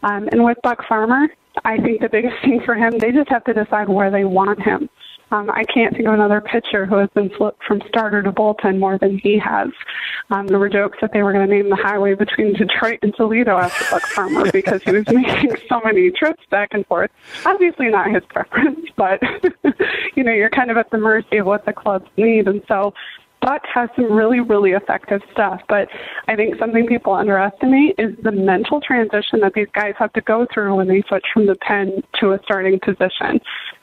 [0.04, 1.28] Um, and with Buck Farmer,
[1.65, 4.62] I think the biggest thing for him, they just have to decide where they want
[4.62, 4.89] him.
[5.31, 8.79] Um, I can't think of another pitcher who has been flipped from starter to bullpen
[8.79, 9.69] more than he has.
[10.29, 13.13] Um, there were jokes that they were going to name the highway between Detroit and
[13.15, 17.11] Toledo after Buck Farmer because he was making so many trips back and forth.
[17.45, 19.21] Obviously not his preference, but
[20.15, 22.93] you know you're kind of at the mercy of what the clubs need, and so
[23.41, 25.61] Buck has some really, really effective stuff.
[25.69, 25.89] But
[26.27, 30.47] I think something people underestimate is the mental transition that these guys have to go
[30.53, 33.39] through when they switch from the pen to a starting position.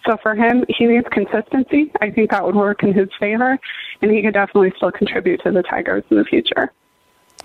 [0.07, 1.90] So for him, he needs consistency.
[2.01, 3.59] I think that would work in his favor,
[4.03, 6.73] and he could definitely still contribute to the Tigers in the future.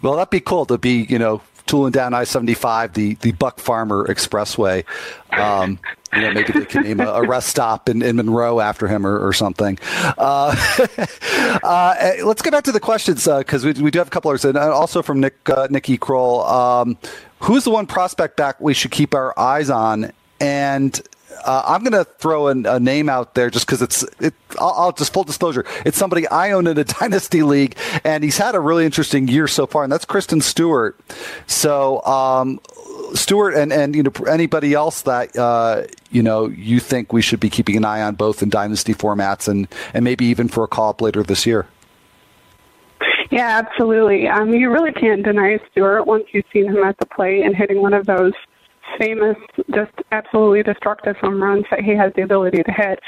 [0.02, 3.32] Well, that'd be cool to be, you know, tooling down I seventy five, the the
[3.34, 4.84] Buck Farmer Expressway.
[5.32, 5.80] Um,
[6.14, 9.06] you know, maybe they can name a, a rest stop in, in, Monroe after him
[9.06, 9.78] or, or something.
[10.18, 10.56] Uh,
[11.64, 14.12] uh, eh, let's get back to the questions because uh, we, we do have a
[14.12, 16.42] couple others, and also from Nick uh, Nicky Kroll.
[16.44, 16.98] Um,
[17.40, 20.12] who's the one prospect back we should keep our eyes on?
[20.42, 21.00] And
[21.46, 24.04] uh, I'm going to throw an, a name out there just because it's.
[24.20, 25.66] It, I'll, I'll, just full disclosure.
[25.86, 29.48] It's somebody I own in a dynasty league, and he's had a really interesting year
[29.48, 31.00] so far, and that's Christin Stewart.
[31.48, 32.60] So, um,
[33.14, 37.40] Stewart and and you know anybody else that uh, you know you think we should
[37.40, 40.68] be keeping an eye on both in dynasty formats and and maybe even for a
[40.68, 41.68] call up later this year.
[43.32, 44.28] Yeah, absolutely.
[44.28, 47.82] Um, you really can't deny Stewart once you've seen him at the plate and hitting
[47.82, 48.34] one of those
[49.00, 49.38] famous,
[49.74, 53.00] just absolutely destructive home runs that he has the ability to hit.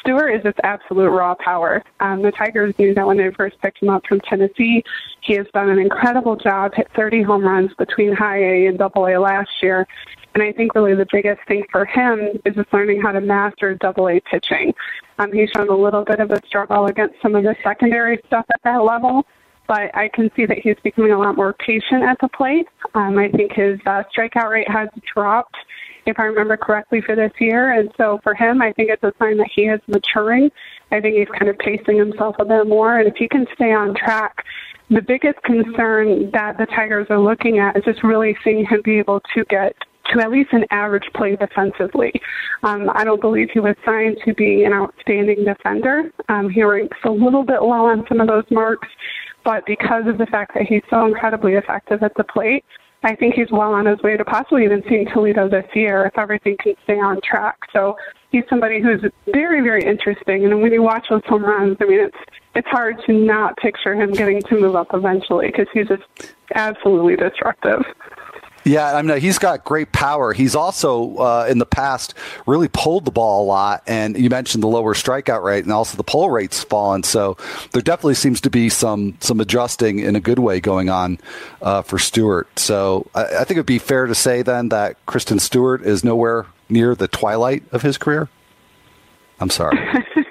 [0.00, 1.82] Stewart is just absolute raw power.
[2.00, 4.82] Um, the Tigers knew that when they first picked him up from Tennessee.
[5.22, 9.06] He has done an incredible job, hit 30 home runs between high A and double
[9.06, 9.86] A last year.
[10.34, 13.74] And I think really the biggest thing for him is just learning how to master
[13.74, 14.72] double A pitching.
[15.18, 18.46] Um, he's shown a little bit of a struggle against some of the secondary stuff
[18.54, 19.26] at that level
[19.68, 22.66] but I can see that he's becoming a lot more patient at the plate.
[22.94, 25.56] Um, I think his uh, strikeout rate has dropped,
[26.06, 27.78] if I remember correctly, for this year.
[27.78, 30.50] And so for him, I think it's a sign that he is maturing.
[30.90, 32.98] I think he's kind of pacing himself a bit more.
[32.98, 34.44] And if he can stay on track,
[34.88, 38.98] the biggest concern that the Tigers are looking at is just really seeing him be
[38.98, 39.74] able to get
[40.12, 42.12] to at least an average play defensively.
[42.62, 46.10] Um, I don't believe he was signed to be an outstanding defender.
[46.30, 48.88] Um, he ranks a little bit low on some of those marks.
[49.44, 52.64] But because of the fact that he's so incredibly effective at the plate,
[53.02, 56.18] I think he's well on his way to possibly even seeing Toledo this year if
[56.18, 57.56] everything can stay on track.
[57.72, 57.96] So
[58.30, 59.00] he's somebody who's
[59.32, 60.44] very, very interesting.
[60.44, 62.16] And when you watch those home runs, I mean, it's
[62.54, 66.02] it's hard to not picture him getting to move up eventually because he's just
[66.56, 67.84] absolutely destructive.
[68.64, 70.32] Yeah, I mean, he's got great power.
[70.32, 72.14] He's also, uh, in the past,
[72.46, 73.82] really pulled the ball a lot.
[73.86, 77.02] And you mentioned the lower strikeout rate, and also the pull rate's fallen.
[77.02, 77.36] So
[77.72, 81.18] there definitely seems to be some some adjusting in a good way going on
[81.62, 82.46] uh, for Stewart.
[82.58, 86.46] So I, I think it'd be fair to say then that Christin Stewart is nowhere
[86.68, 88.28] near the twilight of his career.
[89.40, 89.78] I'm sorry.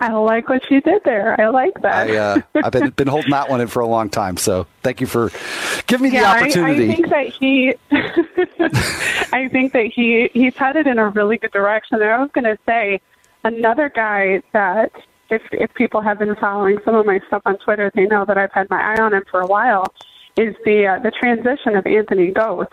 [0.00, 1.40] I like what you did there.
[1.40, 2.08] I like that.
[2.08, 4.36] I, uh, I've been been holding that one in for a long time.
[4.36, 5.30] So thank you for
[5.86, 6.88] giving me yeah, the opportunity.
[6.88, 7.74] I, I think that he,
[9.36, 12.00] I think that he he's headed in a really good direction.
[12.00, 13.00] And I was going to say
[13.42, 14.92] another guy that
[15.30, 18.38] if if people have been following some of my stuff on Twitter, they know that
[18.38, 19.92] I've had my eye on him for a while.
[20.36, 22.68] Is the uh, the transition of Anthony Gose,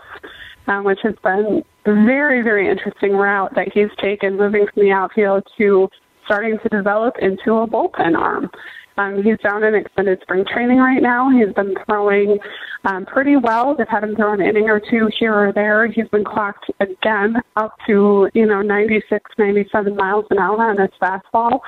[0.68, 4.92] um, which has been a very very interesting route that he's taken, moving from the
[4.92, 5.90] outfield to
[6.26, 8.50] starting to develop into a bullpen arm.
[8.98, 11.30] Um, he's down in extended spring training right now.
[11.30, 12.38] He's been throwing
[12.84, 13.74] um, pretty well.
[13.74, 15.86] They've had him throw an inning or two here or there.
[15.86, 20.90] He's been clocked again up to, you know, 96, 97 miles an hour on his
[21.00, 21.60] fastball.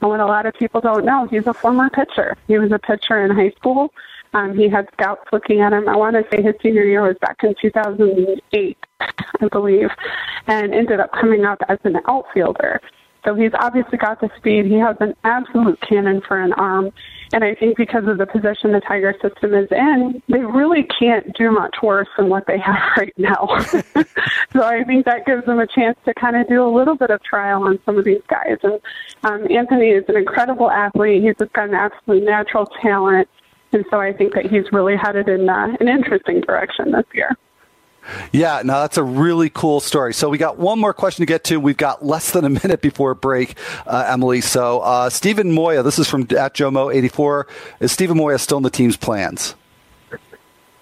[0.00, 2.36] And what a lot of people don't know, he's a former pitcher.
[2.46, 3.92] He was a pitcher in high school.
[4.34, 5.88] Um, he had scouts looking at him.
[5.88, 9.88] I want to say his senior year was back in 2008, I believe,
[10.46, 12.80] and ended up coming up as an outfielder.
[13.26, 14.66] So he's obviously got the speed.
[14.66, 16.92] He has an absolute cannon for an arm.
[17.32, 21.36] And I think because of the position the Tiger system is in, they really can't
[21.36, 23.48] do much worse than what they have right now.
[24.52, 27.10] so I think that gives them a chance to kind of do a little bit
[27.10, 28.58] of trial on some of these guys.
[28.62, 28.80] And
[29.24, 31.24] um, Anthony is an incredible athlete.
[31.24, 33.28] He's just got an absolute natural talent.
[33.72, 37.36] And so I think that he's really headed in uh, an interesting direction this year.
[38.32, 40.14] Yeah, no, that's a really cool story.
[40.14, 41.58] So we got one more question to get to.
[41.58, 44.40] We've got less than a minute before break, uh, Emily.
[44.40, 47.44] So uh, Steven Moya, this is from at Jomo84.
[47.80, 49.54] Is Steven Moya still in the team's plans?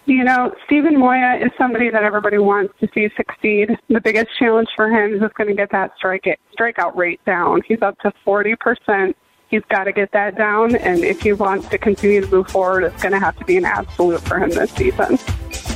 [0.06, 3.70] You know, Steven Moya is somebody that everybody wants to see succeed.
[3.88, 7.24] The biggest challenge for him is just going to get that strike it, strikeout rate
[7.24, 7.62] down.
[7.66, 9.14] He's up to 40%.
[9.48, 12.84] He's got to get that down, and if he wants to continue to move forward,
[12.84, 15.18] it's going to have to be an absolute for him this season.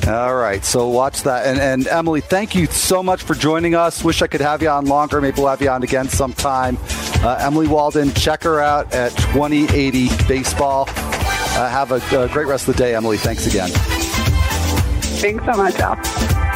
[0.08, 1.46] All right, so watch that.
[1.46, 4.02] And, and Emily, thank you so much for joining us.
[4.02, 5.20] Wish I could have you on longer.
[5.20, 6.78] Maybe we'll have you on again sometime.
[7.22, 10.86] Uh, Emily Walden, check her out at 2080 Baseball.
[10.88, 13.18] Uh, have a, a great rest of the day, Emily.
[13.18, 13.68] Thanks again.
[15.20, 16.47] Thanks so much, Al.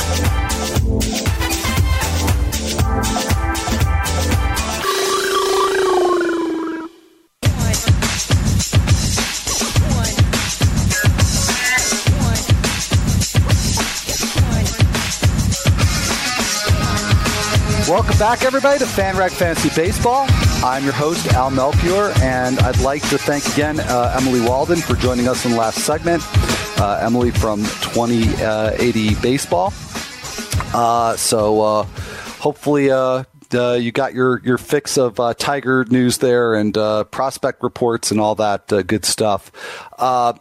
[17.92, 20.24] Welcome back, everybody, to FanRag Fantasy Baseball.
[20.64, 24.94] I'm your host, Al Melchior, and I'd like to thank again uh, Emily Waldon for
[24.94, 26.22] joining us in the last segment.
[26.80, 29.74] Uh, Emily from 2080 Baseball.
[30.72, 31.82] Uh, so uh,
[32.40, 36.72] hopefully uh, uh, you got your, your fix of Tiger news there and
[37.10, 39.52] prospect reports and all that good stuff.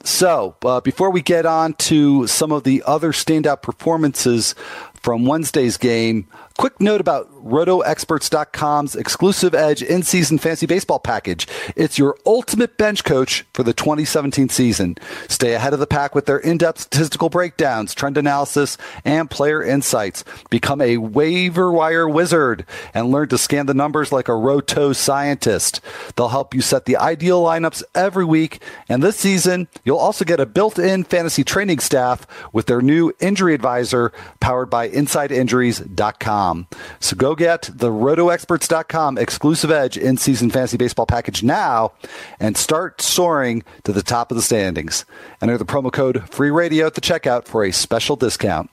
[0.05, 4.55] so before we get on to some of the other standout performances
[5.01, 6.27] from Wednesday's game,
[6.61, 11.47] Quick note about RotoExperts.com's exclusive Edge in season fantasy baseball package.
[11.75, 14.95] It's your ultimate bench coach for the 2017 season.
[15.27, 19.63] Stay ahead of the pack with their in depth statistical breakdowns, trend analysis, and player
[19.63, 20.23] insights.
[20.49, 25.81] Become a waiver wire wizard and learn to scan the numbers like a roto scientist.
[26.15, 28.61] They'll help you set the ideal lineups every week.
[28.87, 33.13] And this season, you'll also get a built in fantasy training staff with their new
[33.19, 36.67] injury advisor powered by InsideInjuries.com.
[36.99, 41.91] So go get the rotoexperts.com exclusive edge in season fantasy baseball package now
[42.39, 45.05] and start soaring to the top of the standings.
[45.41, 48.69] Enter the promo code free radio at the checkout for a special discount.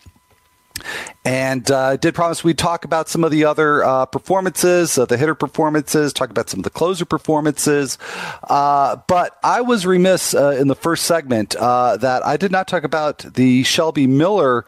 [1.25, 5.17] And uh, did promise we'd talk about some of the other uh, performances, uh, the
[5.17, 7.99] hitter performances, talk about some of the closer performances.
[8.45, 12.69] Uh, but I was remiss uh, in the first segment uh, that I did not
[12.69, 14.65] talk about the Shelby Miller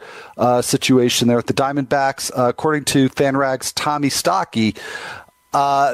[0.61, 2.31] situation there at the Diamondbacks.
[2.35, 4.77] according to FanRag's Tommy Stokke,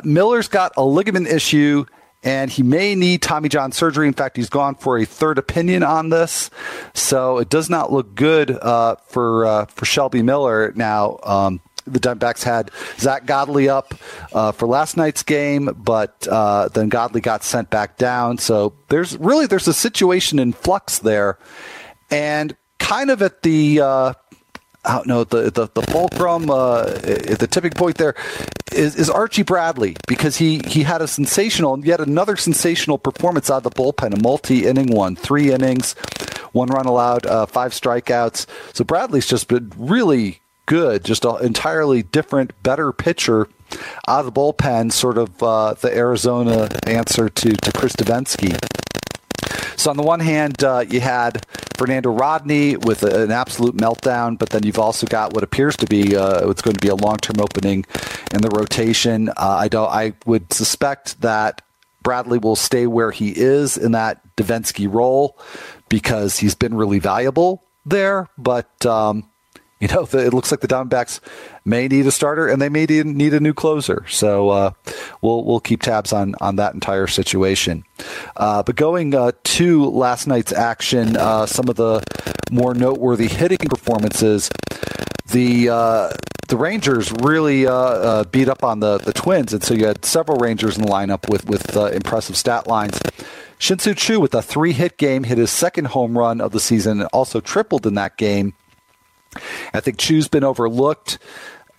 [0.03, 1.86] Miller's got a ligament issue
[2.23, 4.08] and he may need Tommy John surgery.
[4.08, 6.49] In fact, he's gone for a third opinion on this,
[6.93, 11.19] so it does not look good uh, for uh, for Shelby Miller now.
[11.23, 13.93] Um, the Diamondbacks had Zack Godley up
[14.34, 18.38] uh, for last night's game, but uh, then Godley got sent back down.
[18.38, 21.38] So there's really there's a situation in flux there,
[22.12, 24.13] and kind of at the uh,
[24.88, 28.15] I don't the the, the fulcrum, uh, the tipping point there
[28.71, 33.50] is, is Archie Bradley because he he had a sensational, and yet another sensational performance
[33.50, 35.93] out of the bullpen, a multi-inning one, three innings,
[36.54, 38.45] one run allowed, uh, five strikeouts.
[38.73, 43.50] So Bradley's just been really good, just an entirely different, better pitcher
[44.08, 48.58] out of the bullpen, sort of uh, the Arizona answer to to Chris Devenski.
[49.77, 54.49] So on the one hand, uh, you had Fernando Rodney with an absolute meltdown, but
[54.49, 57.39] then you've also got what appears to be uh, it's going to be a long-term
[57.39, 57.85] opening
[58.33, 59.29] in the rotation.
[59.29, 59.89] Uh, I don't.
[59.89, 61.61] I would suspect that
[62.01, 65.39] Bradley will stay where he is in that Devenski role
[65.89, 68.85] because he's been really valuable there, but.
[68.85, 69.29] Um,
[69.79, 71.19] you know, it looks like the Diamondbacks
[71.63, 74.05] may need a starter and they may need a new closer.
[74.07, 74.71] So uh,
[75.21, 77.83] we'll we'll keep tabs on on that entire situation.
[78.35, 82.03] Uh, but going uh, to last night's action, uh, some of the
[82.51, 84.49] more noteworthy hitting performances.
[85.27, 86.13] The uh,
[86.47, 90.37] the Rangers really uh, beat up on the the Twins, and so you had several
[90.37, 92.99] Rangers in the lineup with with impressive stat lines.
[93.59, 97.09] Shin-Soo with a three hit game hit his second home run of the season, and
[97.11, 98.53] also tripled in that game.
[99.73, 101.19] I think Choo's been overlooked.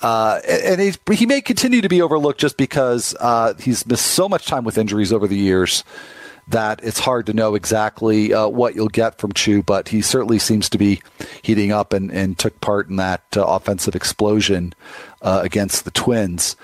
[0.00, 4.46] Uh, and he may continue to be overlooked just because uh, he's missed so much
[4.46, 5.82] time with injuries over the years
[6.48, 10.38] that it's hard to know exactly uh, what you'll get from Chu, but he certainly
[10.38, 11.02] seems to be
[11.42, 14.72] heating up and, and took part in that uh, offensive explosion
[15.20, 16.56] uh, against the Twins.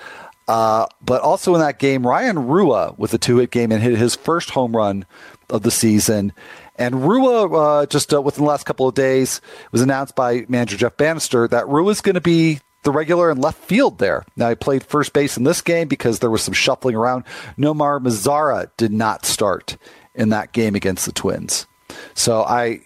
[0.47, 3.97] Uh, but also in that game, Ryan Rua with a two hit game and hit
[3.97, 5.05] his first home run
[5.49, 6.33] of the season.
[6.77, 10.77] And Rua, uh, just uh, within the last couple of days, was announced by manager
[10.77, 14.25] Jeff Banister that Rua is going to be the regular in left field there.
[14.35, 17.23] Now, he played first base in this game because there was some shuffling around.
[17.57, 19.77] Nomar Mazara did not start
[20.13, 21.65] in that game against the Twins.
[22.13, 22.81] So I,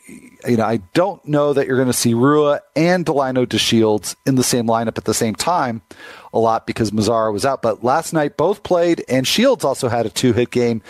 [0.47, 4.36] you know, I don't know that you're going to see Rua and Delino DeShields in
[4.36, 5.82] the same lineup at the same time
[6.34, 7.62] a lot because Mazara was out.
[7.62, 10.82] But last night both played, and Shields also had a two hit game.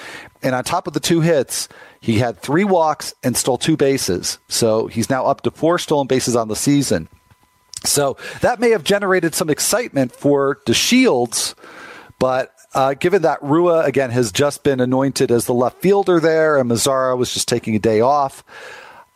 [0.41, 1.67] And on top of the two hits,
[2.01, 4.39] he had three walks and stole two bases.
[4.47, 7.07] So he's now up to four stolen bases on the season.
[7.85, 11.55] So that may have generated some excitement for the DeShields,
[12.19, 16.57] but uh, given that Rua, again, has just been anointed as the left fielder there
[16.57, 18.43] and Mazara was just taking a day off,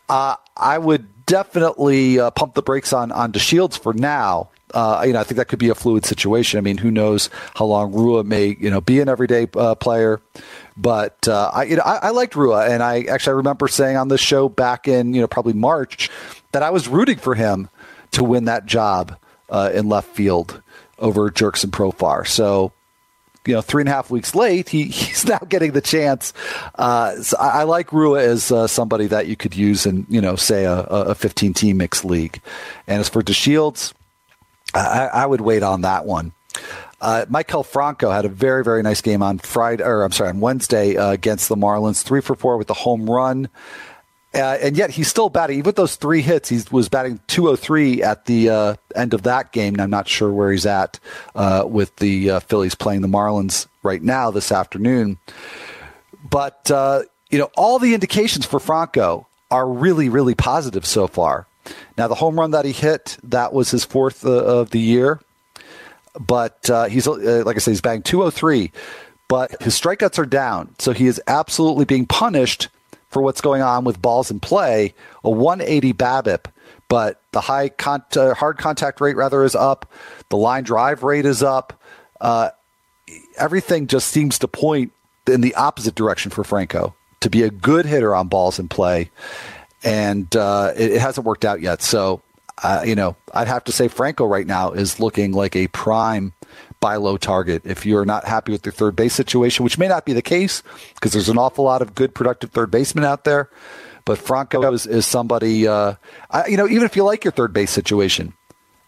[0.08, 4.48] uh, I would definitely uh, pump the brakes on, on DeShields for now.
[4.74, 6.58] uh, you know, I think that could be a fluid situation.
[6.58, 10.20] I mean, who knows how long Rua may, you know, be an everyday uh, player.
[10.76, 13.96] But uh, I, you know, I, I, liked Rua, and I actually I remember saying
[13.96, 16.10] on this show back in, you know, probably March
[16.52, 17.68] that I was rooting for him
[18.12, 19.16] to win that job
[19.50, 20.60] uh, in left field
[20.98, 22.26] over Jurickson Profar.
[22.26, 22.72] So
[23.46, 26.32] you know three and a half weeks late, he, he's now getting the chance.
[26.74, 30.20] Uh, so I, I, like Rua as uh, somebody that you could use in you
[30.20, 32.40] know say a, a 15 team mixed league.
[32.86, 33.92] And as for DeShields,
[34.74, 36.32] I, I would wait on that one.
[37.04, 40.40] Uh, Maikel Franco had a very, very nice game on Friday, or I'm sorry, on
[40.40, 42.02] Wednesday uh, against the Marlins.
[42.02, 43.50] Three for four with the home run.
[44.34, 45.58] Uh, and yet he's still batting.
[45.58, 49.52] Even with those three hits, he was batting 203 at the uh, end of that
[49.52, 49.74] game.
[49.74, 50.98] And I'm not sure where he's at
[51.34, 55.18] uh, with the uh, Phillies playing the Marlins right now this afternoon.
[56.28, 61.46] But, uh, you know, all the indications for Franco are really, really positive so far.
[61.98, 65.20] Now, the home run that he hit, that was his fourth uh, of the year.
[66.18, 68.70] But he's, like I said, he's batting 203.
[69.26, 70.74] But his strikeouts are down.
[70.78, 72.68] So he is absolutely being punished
[73.14, 74.92] for what's going on with balls in play,
[75.22, 76.46] a 180 BABIP,
[76.88, 79.90] but the high con- uh, hard contact rate rather is up,
[80.28, 81.80] the line drive rate is up.
[82.20, 82.50] Uh,
[83.38, 84.92] everything just seems to point
[85.28, 89.10] in the opposite direction for Franco to be a good hitter on balls in play,
[89.84, 91.82] and uh, it, it, hasn't worked out yet.
[91.82, 92.20] So,
[92.62, 96.32] uh, you know, I'd have to say Franco right now is looking like a prime
[96.80, 97.62] buy low target.
[97.64, 100.62] If you're not happy with your third base situation, which may not be the case
[100.94, 103.50] because there's an awful lot of good, productive third basemen out there.
[104.04, 105.94] But Franco is, is somebody, uh,
[106.30, 108.34] I, you know, even if you like your third base situation,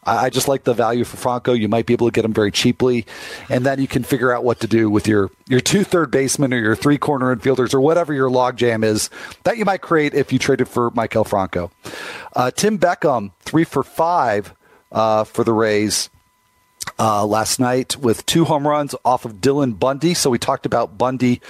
[0.06, 1.52] I, just like the value for Franco.
[1.52, 3.06] You might be able to get him very cheaply,
[3.48, 6.54] and then you can figure out what to do with your your two third basemen
[6.54, 9.10] or your three corner infielders or whatever your logjam is
[9.44, 11.70] that you might create if you traded for Maikel Franco.
[12.34, 14.54] Uh, Tim Beckham, three for five
[14.92, 16.08] uh, for the Rays
[16.98, 20.14] uh, last night with two home runs off of Dylan Bundy.
[20.14, 21.40] So we talked about Bundy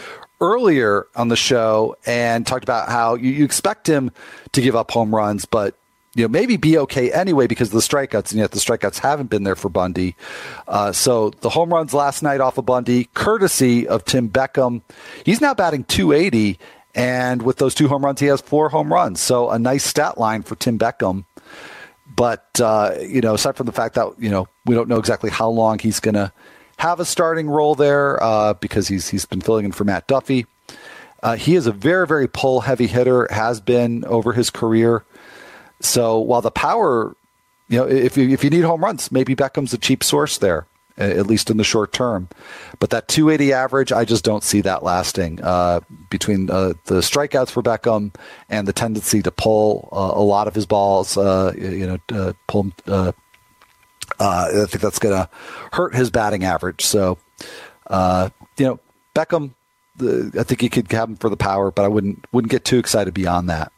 [0.40, 4.10] earlier on the show and talked about how you, you expect him
[4.52, 5.74] to give up home runs, but
[6.16, 9.28] you know maybe be okay anyway because of the strikeouts, and yet the strikeouts haven't
[9.28, 10.16] been there for Bundy.
[10.66, 14.80] Uh, so the home runs last night off of Bundy, courtesy of Tim Beckham.
[15.24, 16.58] He's now batting 280,
[16.94, 19.20] and with those two home runs, he has four home runs.
[19.20, 21.26] So a nice stat line for Tim Beckham.
[22.16, 25.28] But uh, you know, aside from the fact that you know we don't know exactly
[25.28, 26.32] how long he's going to
[26.78, 30.46] have a starting role there uh, because he's he's been filling in for Matt Duffy.
[31.22, 35.04] Uh, he is a very very pull heavy hitter, has been over his career.
[35.80, 37.14] So while the power,
[37.68, 40.66] you know, if you if you need home runs, maybe Beckham's a cheap source there
[40.98, 42.28] at least in the short term.
[42.78, 47.50] But that 280 average, I just don't see that lasting uh, between uh, the strikeouts
[47.50, 48.14] for Beckham
[48.48, 51.16] and the tendency to pull uh, a lot of his balls.
[51.16, 52.72] Uh, you know, uh, pull.
[52.86, 53.12] Uh,
[54.20, 55.28] I think that's going to
[55.72, 56.84] hurt his batting average.
[56.84, 57.18] So,
[57.90, 58.80] you know,
[59.14, 59.52] Beckham,
[60.00, 62.78] I think you could have him for the power, but I wouldn't wouldn't get too
[62.78, 63.72] excited beyond that.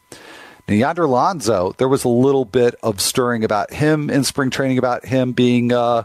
[0.68, 4.76] Now, Yonder Alonso, there was a little bit of stirring about him in spring training
[4.76, 6.04] about him being uh,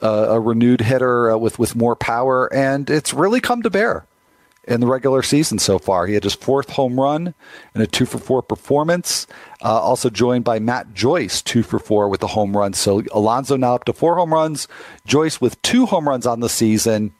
[0.00, 4.06] a renewed hitter uh, with with more power, and it's really come to bear
[4.64, 6.06] in the regular season so far.
[6.06, 7.34] He had his fourth home run
[7.74, 9.28] and a two for four performance.
[9.62, 12.72] Uh, also joined by Matt Joyce, two for four with a home run.
[12.72, 14.66] So Alonso now up to four home runs.
[15.06, 17.12] Joyce with two home runs on the season.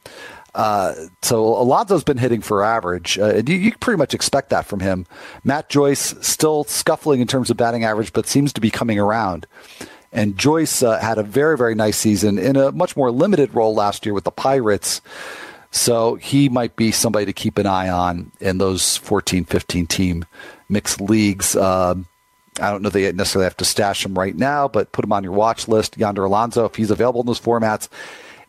[0.55, 4.81] Uh, so Alonso's been hitting for average, uh, you, you pretty much expect that from
[4.81, 5.07] him.
[5.45, 9.47] Matt Joyce still scuffling in terms of batting average, but seems to be coming around.
[10.13, 13.75] And Joyce uh, had a very, very nice season in a much more limited role
[13.75, 15.01] last year with the Pirates.
[15.71, 20.27] So he might be somebody to keep an eye on in those 14, 15 team
[20.69, 21.57] mixed leagues.
[21.57, 22.07] Um,
[22.61, 25.25] I don't know they necessarily have to stash him right now, but put him on
[25.25, 25.97] your watch list.
[25.97, 27.89] Yonder Alonso, if he's available in those formats,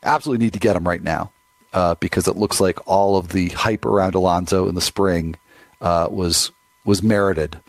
[0.04, 1.32] absolutely need to get him right now
[1.74, 5.36] uh, because it looks like all of the hype around Alonso in the spring
[5.82, 6.52] uh, was
[6.86, 7.60] was merited.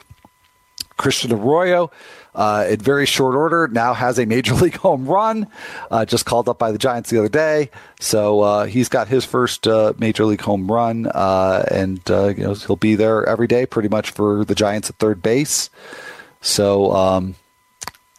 [0.96, 1.90] Christian Arroyo,
[2.36, 5.48] uh, in very short order, now has a major league home run,
[5.90, 7.70] uh, just called up by the Giants the other day.
[7.98, 12.76] So uh, he's got his first uh, major league home run, and you know he'll
[12.76, 15.70] be there every day, pretty much for the Giants at third base.
[16.40, 17.36] So um,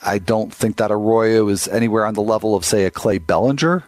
[0.02, 3.84] I don't think that Arroyo is anywhere on the level of say a Clay Bellinger,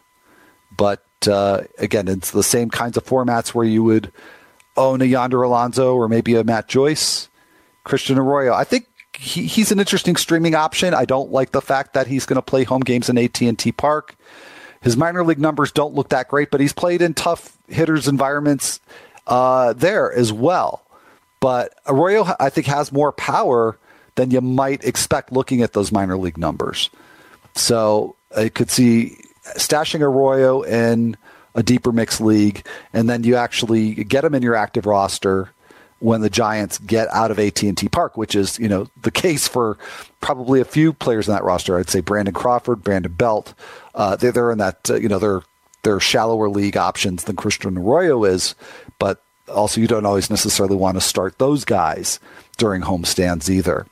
[0.76, 4.11] but again, it's the same kinds of formats where you would
[4.76, 7.30] own a Yonder Alonso or maybe a Matt Joyce.
[7.88, 8.53] Christian Arroyo.
[8.53, 8.86] I think
[9.18, 10.93] he, he's an interesting streaming option.
[10.93, 14.15] I don't like the fact that he's going to play home games in AT&T Park.
[14.82, 18.80] His minor league numbers don't look that great, but he's played in tough hitters environments
[19.26, 20.86] uh, there as well.
[21.39, 23.78] But Arroyo, I think, has more power
[24.15, 26.89] than you might expect looking at those minor league numbers.
[27.55, 29.18] So I could see
[29.58, 31.18] stashing Arroyo in
[31.55, 35.49] a deeper mixed league, and then you actually get him in your active roster
[35.99, 39.78] when the Giants get out of AT&T Park, which is, you know, the case for
[40.22, 41.78] probably a few players in that roster.
[41.78, 43.53] I'd say Brandon Crawford, Brandon Belt.
[43.95, 45.41] Uh, they're, they're in that, uh, you know, they're,
[45.82, 48.53] they're shallower league options than Christian Arroyo is,
[48.99, 52.20] but also you don't always necessarily want to start those guys
[52.58, 53.88] during homestands either.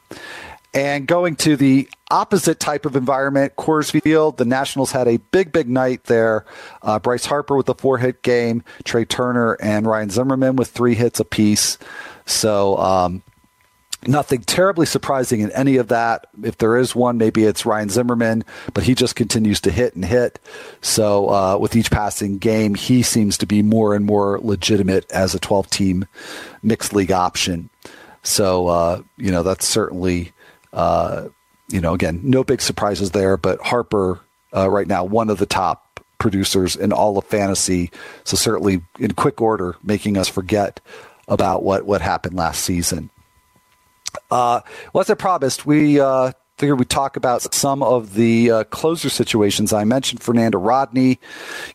[0.75, 5.53] And going to the opposite type of environment, Coors Field, the Nationals had a big,
[5.53, 6.45] big night there.
[6.81, 10.93] Uh, Bryce Harper with a four hit game, Trea Turner and Ryan Zimmerman with three
[10.93, 11.77] hits apiece.
[12.25, 13.23] So, um,
[14.05, 16.27] nothing terribly surprising in any of that.
[16.43, 20.03] If there is one, maybe it's Ryan Zimmerman, but he just continues to hit and
[20.03, 20.39] hit.
[20.81, 25.33] So uh, with each passing game, he seems to be more and more legitimate as
[25.33, 26.05] a 12 team
[26.61, 27.69] mixed league option.
[28.23, 30.33] So, uh, you know, that's certainly
[31.69, 34.19] you know, again, no big surprises there, but Harper
[34.55, 37.91] uh, right now, one of the top producers in all of fantasy.
[38.23, 40.79] So certainly in quick order, making us forget
[41.27, 43.09] about what, what happened last season.
[44.31, 44.61] Uh,
[44.93, 49.09] well, as I promised, we uh, figured we'd talk about some of the uh, closer
[49.09, 49.73] situations.
[49.73, 51.19] I mentioned Fernando Rodney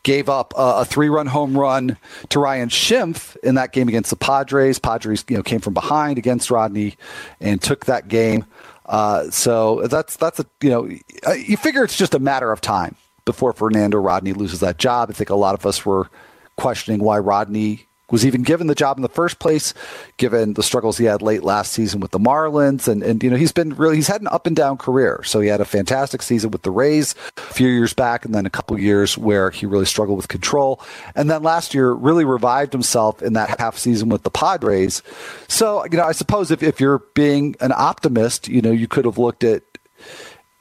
[0.02, 1.98] gave up uh, a three-run home run
[2.30, 4.78] to Ryan Schimpf in that game against the Padres.
[4.78, 6.96] Padres, you know, came from behind against Rodney
[7.40, 8.46] and took that game.
[8.90, 10.90] Uh, so that's that's a you know
[11.24, 15.10] uh, you figure it's just a matter of time before Fernando Rodney loses that job.
[15.10, 16.10] I think a lot of us were
[16.56, 19.74] questioning why Rodney was even given the job in the first place,
[20.16, 22.88] given the struggles he had late last season with the Marlins.
[22.88, 25.22] And, and you know, he's been really, he's had an up and down career.
[25.24, 28.46] So he had a fantastic season with the Rays a few years back, and then
[28.46, 30.80] a couple years where he really struggled with control.
[31.14, 35.02] And then last year really revived himself in that half season with the Padres.
[35.48, 39.04] So, you know, I suppose if, if you're being an optimist, you know, you could
[39.04, 39.62] have looked at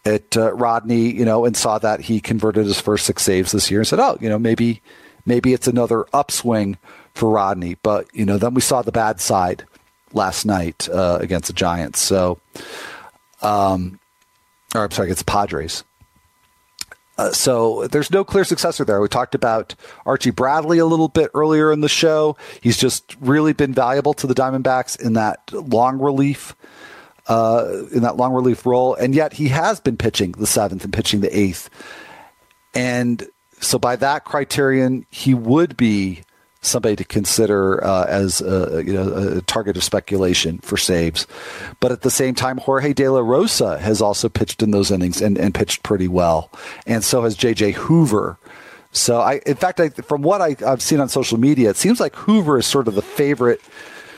[0.05, 3.69] at uh, Rodney, you know, and saw that he converted his first six saves this
[3.69, 4.81] year and said, "Oh, you know, maybe
[5.25, 6.77] maybe it's another upswing
[7.19, 7.75] for Rodney.
[7.83, 9.65] But you know, then we saw the bad side
[10.13, 11.99] last night uh, against the Giants.
[11.99, 12.39] So,
[13.41, 13.99] um,
[14.73, 15.83] or I'm sorry, against the Padres.
[17.17, 19.01] Uh, so there's no clear successor there.
[19.01, 22.37] We talked about Archie Bradley a little bit earlier in the show.
[22.61, 26.55] He's just really been valuable to the Diamondbacks in that long relief,
[27.27, 30.93] uh, in that long relief role, and yet he has been pitching the seventh and
[30.93, 31.69] pitching the eighth,
[32.73, 33.27] and
[33.59, 36.23] so by that criterion, he would be
[36.61, 41.25] somebody to consider uh, as a, you know, a target of speculation for saves.
[41.79, 45.21] But at the same time, Jorge De La Rosa has also pitched in those innings
[45.21, 46.51] and, and pitched pretty well.
[46.85, 47.71] And so has J.J.
[47.71, 48.37] Hoover.
[48.91, 51.99] So I, in fact, I, from what I, I've seen on social media, it seems
[51.99, 53.61] like Hoover is sort of the favorite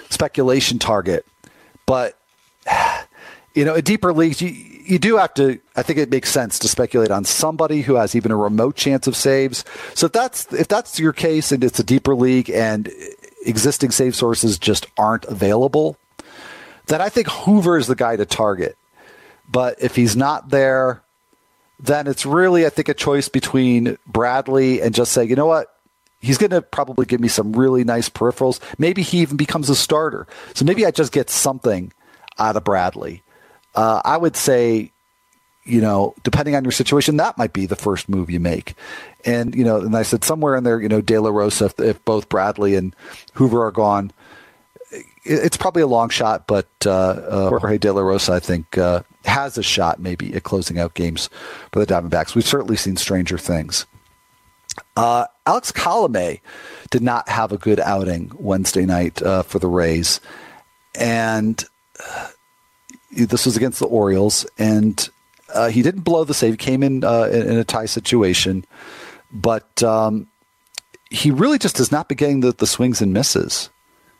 [0.09, 1.25] speculation target.
[1.85, 2.17] But
[3.53, 5.59] you know, in deeper leagues, you, you do have to.
[5.75, 9.07] I think it makes sense to speculate on somebody who has even a remote chance
[9.07, 9.63] of saves.
[9.93, 12.91] So if that's if that's your case, and it's a deeper league, and
[13.45, 15.97] existing save sources just aren't available,
[16.87, 18.77] then I think Hoover is the guy to target.
[19.49, 21.01] But if he's not there,
[21.79, 25.75] then it's really I think a choice between Bradley and just say, you know what,
[26.19, 28.59] he's going to probably give me some really nice peripherals.
[28.77, 30.27] Maybe he even becomes a starter.
[30.53, 31.91] So maybe I just get something
[32.37, 33.23] out of Bradley
[33.75, 34.91] uh, I would say,
[35.63, 38.73] you know, depending on your situation, that might be the first move you make.
[39.25, 41.79] And, you know, and I said somewhere in there, you know, De La Rosa, if,
[41.79, 42.95] if both Bradley and
[43.33, 44.11] Hoover are gone,
[45.23, 49.03] it's probably a long shot, but uh, uh, Jorge De La Rosa, I think, uh,
[49.25, 51.29] has a shot maybe at closing out games
[51.71, 52.33] for the Diamondbacks.
[52.33, 53.85] We've certainly seen stranger things.
[54.97, 56.39] Uh, Alex Colome
[56.89, 60.19] did not have a good outing Wednesday night uh, for the Rays.
[60.95, 61.63] And
[63.11, 65.09] this was against the Orioles, and
[65.53, 66.53] uh, he didn't blow the save.
[66.53, 68.65] He came in, uh, in, a tie situation,
[69.31, 70.27] but um,
[71.09, 73.69] he really just has not been getting the, the swings and misses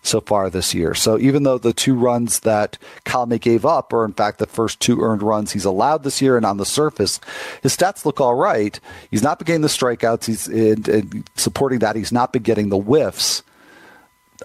[0.04, 0.94] so far this year.
[0.94, 4.80] So even though the two runs that Colome gave up are in fact the first
[4.80, 7.20] two earned runs he's allowed this year, and on the surface,
[7.62, 8.80] his stats look all right.
[9.10, 10.26] He's not been getting the strikeouts.
[10.26, 11.96] He's in, in supporting that.
[11.96, 13.44] He's not been getting the whiffs.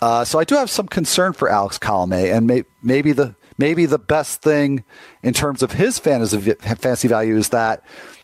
[0.02, 3.86] Uh, so I do have some concern for Alex Colome, and may, maybe the maybe
[3.86, 4.84] the best thing
[5.22, 7.82] in terms of his fantasy, value is that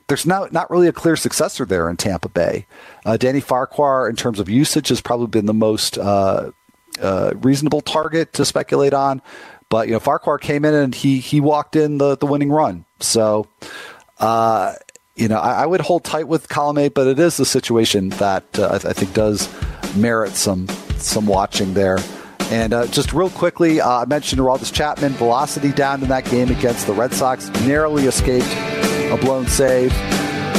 [0.09, 2.67] there's not, not really a clear successor there in Tampa Bay.
[3.05, 6.51] Uh, Danny Farquhar, in terms of usage, has probably been the most uh,
[7.01, 9.23] uh, reasonable target to speculate on.
[9.69, 12.85] But you know, Farquhar came in and he he walked in the the winning run.
[13.01, 13.49] So,
[14.19, 14.75] uh,
[15.17, 18.45] you know, I, I, would hold tight with Colome, but it is a situation that
[18.59, 19.49] uh, I, I think does
[19.97, 20.69] merit some
[20.99, 21.99] some watching there.
[22.53, 26.51] And uh, just real quickly, uh, I mentioned Aroldis Chapman, velocity down in that game
[26.51, 28.47] against the Red Sox, narrowly escaped
[29.11, 29.91] a blown save.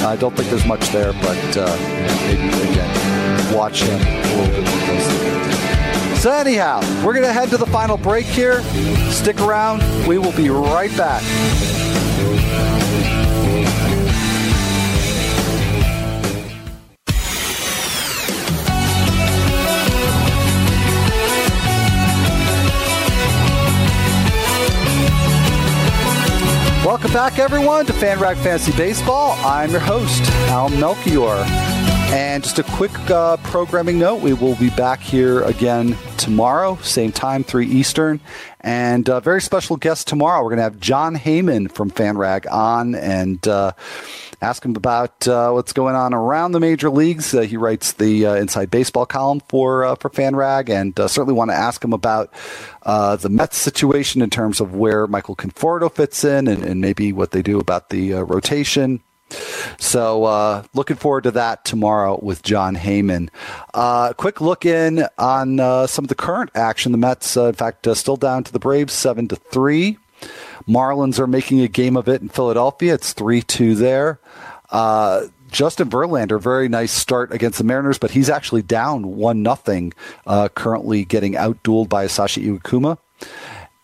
[0.04, 1.78] I don't think there's much there, but uh,
[2.26, 6.16] maybe again watch him a little bit more closely.
[6.16, 8.64] So anyhow, we're going to head to the final break here.
[9.12, 9.84] Stick around.
[10.08, 11.22] We will be right back.
[26.86, 29.40] Welcome back, everyone, to FanRag Fantasy Baseball.
[29.46, 31.73] I'm your host, Al Melchior.
[32.14, 37.12] And just a quick uh, programming note we will be back here again tomorrow, same
[37.12, 38.20] time, 3 Eastern.
[38.60, 40.44] And a very special guest tomorrow.
[40.44, 43.72] We're going to have Jon Heyman from FanRag on and uh,
[44.44, 47.34] ask him about uh, what's going on around the major leagues.
[47.34, 51.50] Uh, he writes the uh, Inside Baseball column for, uh, for FanRag and certainly want
[51.50, 52.32] to ask him about
[52.84, 57.32] the Mets situation in terms of where Michael Conforto fits in and, and maybe what
[57.32, 59.02] they do about the rotation.
[59.80, 63.30] So uh, looking forward to that tomorrow with Jon Heyman.
[63.74, 66.92] Uh, quick look in on uh, some of the current action.
[66.92, 69.98] The Mets, uh, in fact, uh, still down to the Braves, seven to three.
[70.68, 72.94] Marlins are making a game of it in Philadelphia.
[72.94, 74.20] It's three two there.
[74.70, 79.94] Uh, Justin Verlander, very nice start against the Mariners, but he's actually down one nothing.
[80.26, 82.98] currently getting outdueled by Sashi Iwakuma.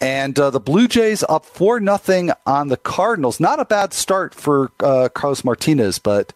[0.01, 3.39] And uh, the Blue Jays up 4 nothing on the Cardinals.
[3.39, 6.31] Not a bad start for uh, Carlos Martinez, but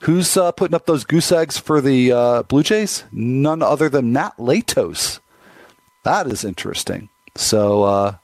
[0.00, 3.04] who's uh, putting up those goose eggs for the uh, Blue Jays?
[3.10, 5.20] None other than Matt Latos.
[6.02, 7.08] That is interesting.
[7.36, 8.14] So uh,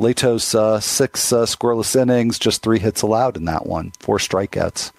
[0.00, 4.90] Latos, uh, six scoreless innings, just three hits allowed in that one, four strikeouts.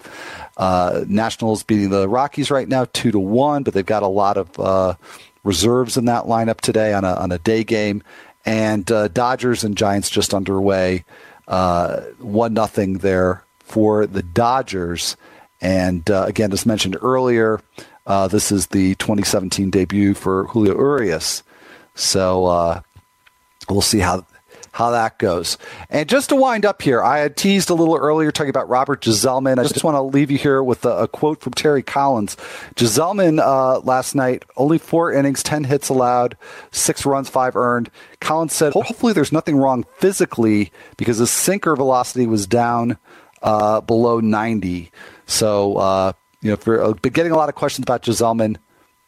[1.08, 4.98] Nationals beating the Rockies right now, two to one, but they've got a lot of
[5.44, 8.04] reserves in that lineup today on a on a day game
[8.46, 11.06] and uh, Dodgers and Giants just underway.
[11.48, 15.18] Uh, one nothing there for the Dodgers,
[15.60, 17.62] and uh, again, as mentioned earlier,
[18.08, 21.44] uh, this is the 2017 debut for Julio Urias.
[21.96, 22.82] So
[23.70, 24.26] we'll see how
[24.72, 25.58] how that goes.
[25.90, 29.02] And just to wind up here, I had teased a little earlier talking about Robert
[29.02, 29.60] Gsellman.
[29.60, 32.38] I just want to leave you here with a, a quote from Terry Collins.
[32.76, 36.38] Gsellman uh, last night, only four innings, 10 hits allowed,
[36.72, 37.92] six runs, five earned.
[38.22, 42.98] Collins said, hopefully there's nothing wrong physically because his sinker velocity was down
[43.42, 44.92] uh, below 90.
[45.26, 48.58] So, uh, you know, for, uh, been getting a lot of questions about Gsellman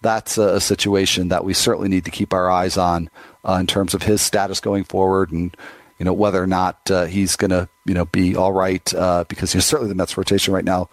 [0.04, 3.10] that's a, situation that we certainly need to keep our eyes on
[3.46, 5.56] uh, in terms of his status going forward and
[6.00, 9.24] you know whether or not uh, he's going to you know be all right uh,
[9.28, 10.90] because you know, certainly the Mets rotation right now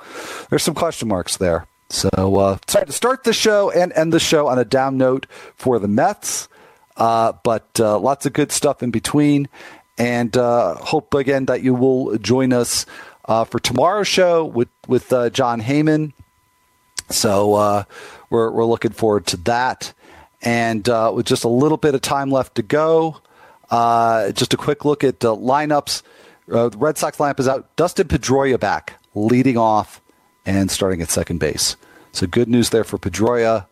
[0.49, 1.67] there's some question marks there.
[1.89, 5.27] So uh, sorry to start the show and end the show on a down note
[5.57, 6.49] for the Mets,
[6.97, 9.49] uh, but uh, lots of good stuff in between,
[9.99, 12.87] and hope again that you will join us
[13.27, 16.13] for tomorrow's show with with Jon Heyman.
[17.09, 17.85] So
[18.31, 19.93] we're, we're looking forward to that.
[20.43, 23.21] And uh, with just a little bit of time left to go,
[23.71, 26.03] uh, just a quick look at the lineups.
[26.51, 27.75] Uh, the Red Sox lineup is out.
[27.77, 30.01] Dustin Pedroia back, leading off
[30.47, 31.77] and starting at second base.
[32.13, 33.67] So good news there for Pedroia.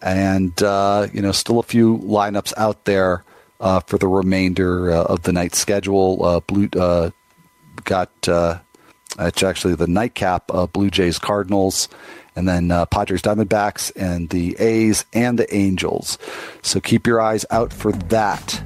[0.00, 3.24] And, uh, you know, still a few lineups out there
[3.60, 6.42] uh, for the remainder uh, of the night schedule.
[6.46, 6.68] Blue
[7.84, 8.10] got,
[9.18, 11.88] it's actually the nightcap, Blue Jays Cardinals
[12.36, 16.18] and then uh, Padres Diamondbacks and the A's and the Angels.
[16.62, 18.62] So keep your eyes out for that.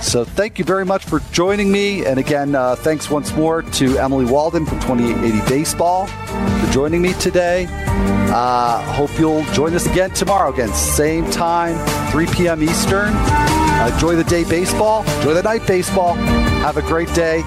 [0.00, 2.04] So thank you very much for joining me.
[2.04, 7.14] And again, uh, thanks once more to Emily Waldon from 2080 Baseball for joining me
[7.14, 7.66] today.
[7.70, 10.52] Uh, hope you'll join us again tomorrow.
[10.52, 11.76] Again, same time,
[12.10, 12.62] 3 p.m.
[12.62, 13.12] Eastern.
[13.14, 15.04] Uh, enjoy the day baseball.
[15.18, 16.14] Enjoy the night baseball.
[16.14, 17.42] Have a great day.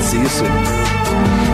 [0.00, 1.45] See you soon.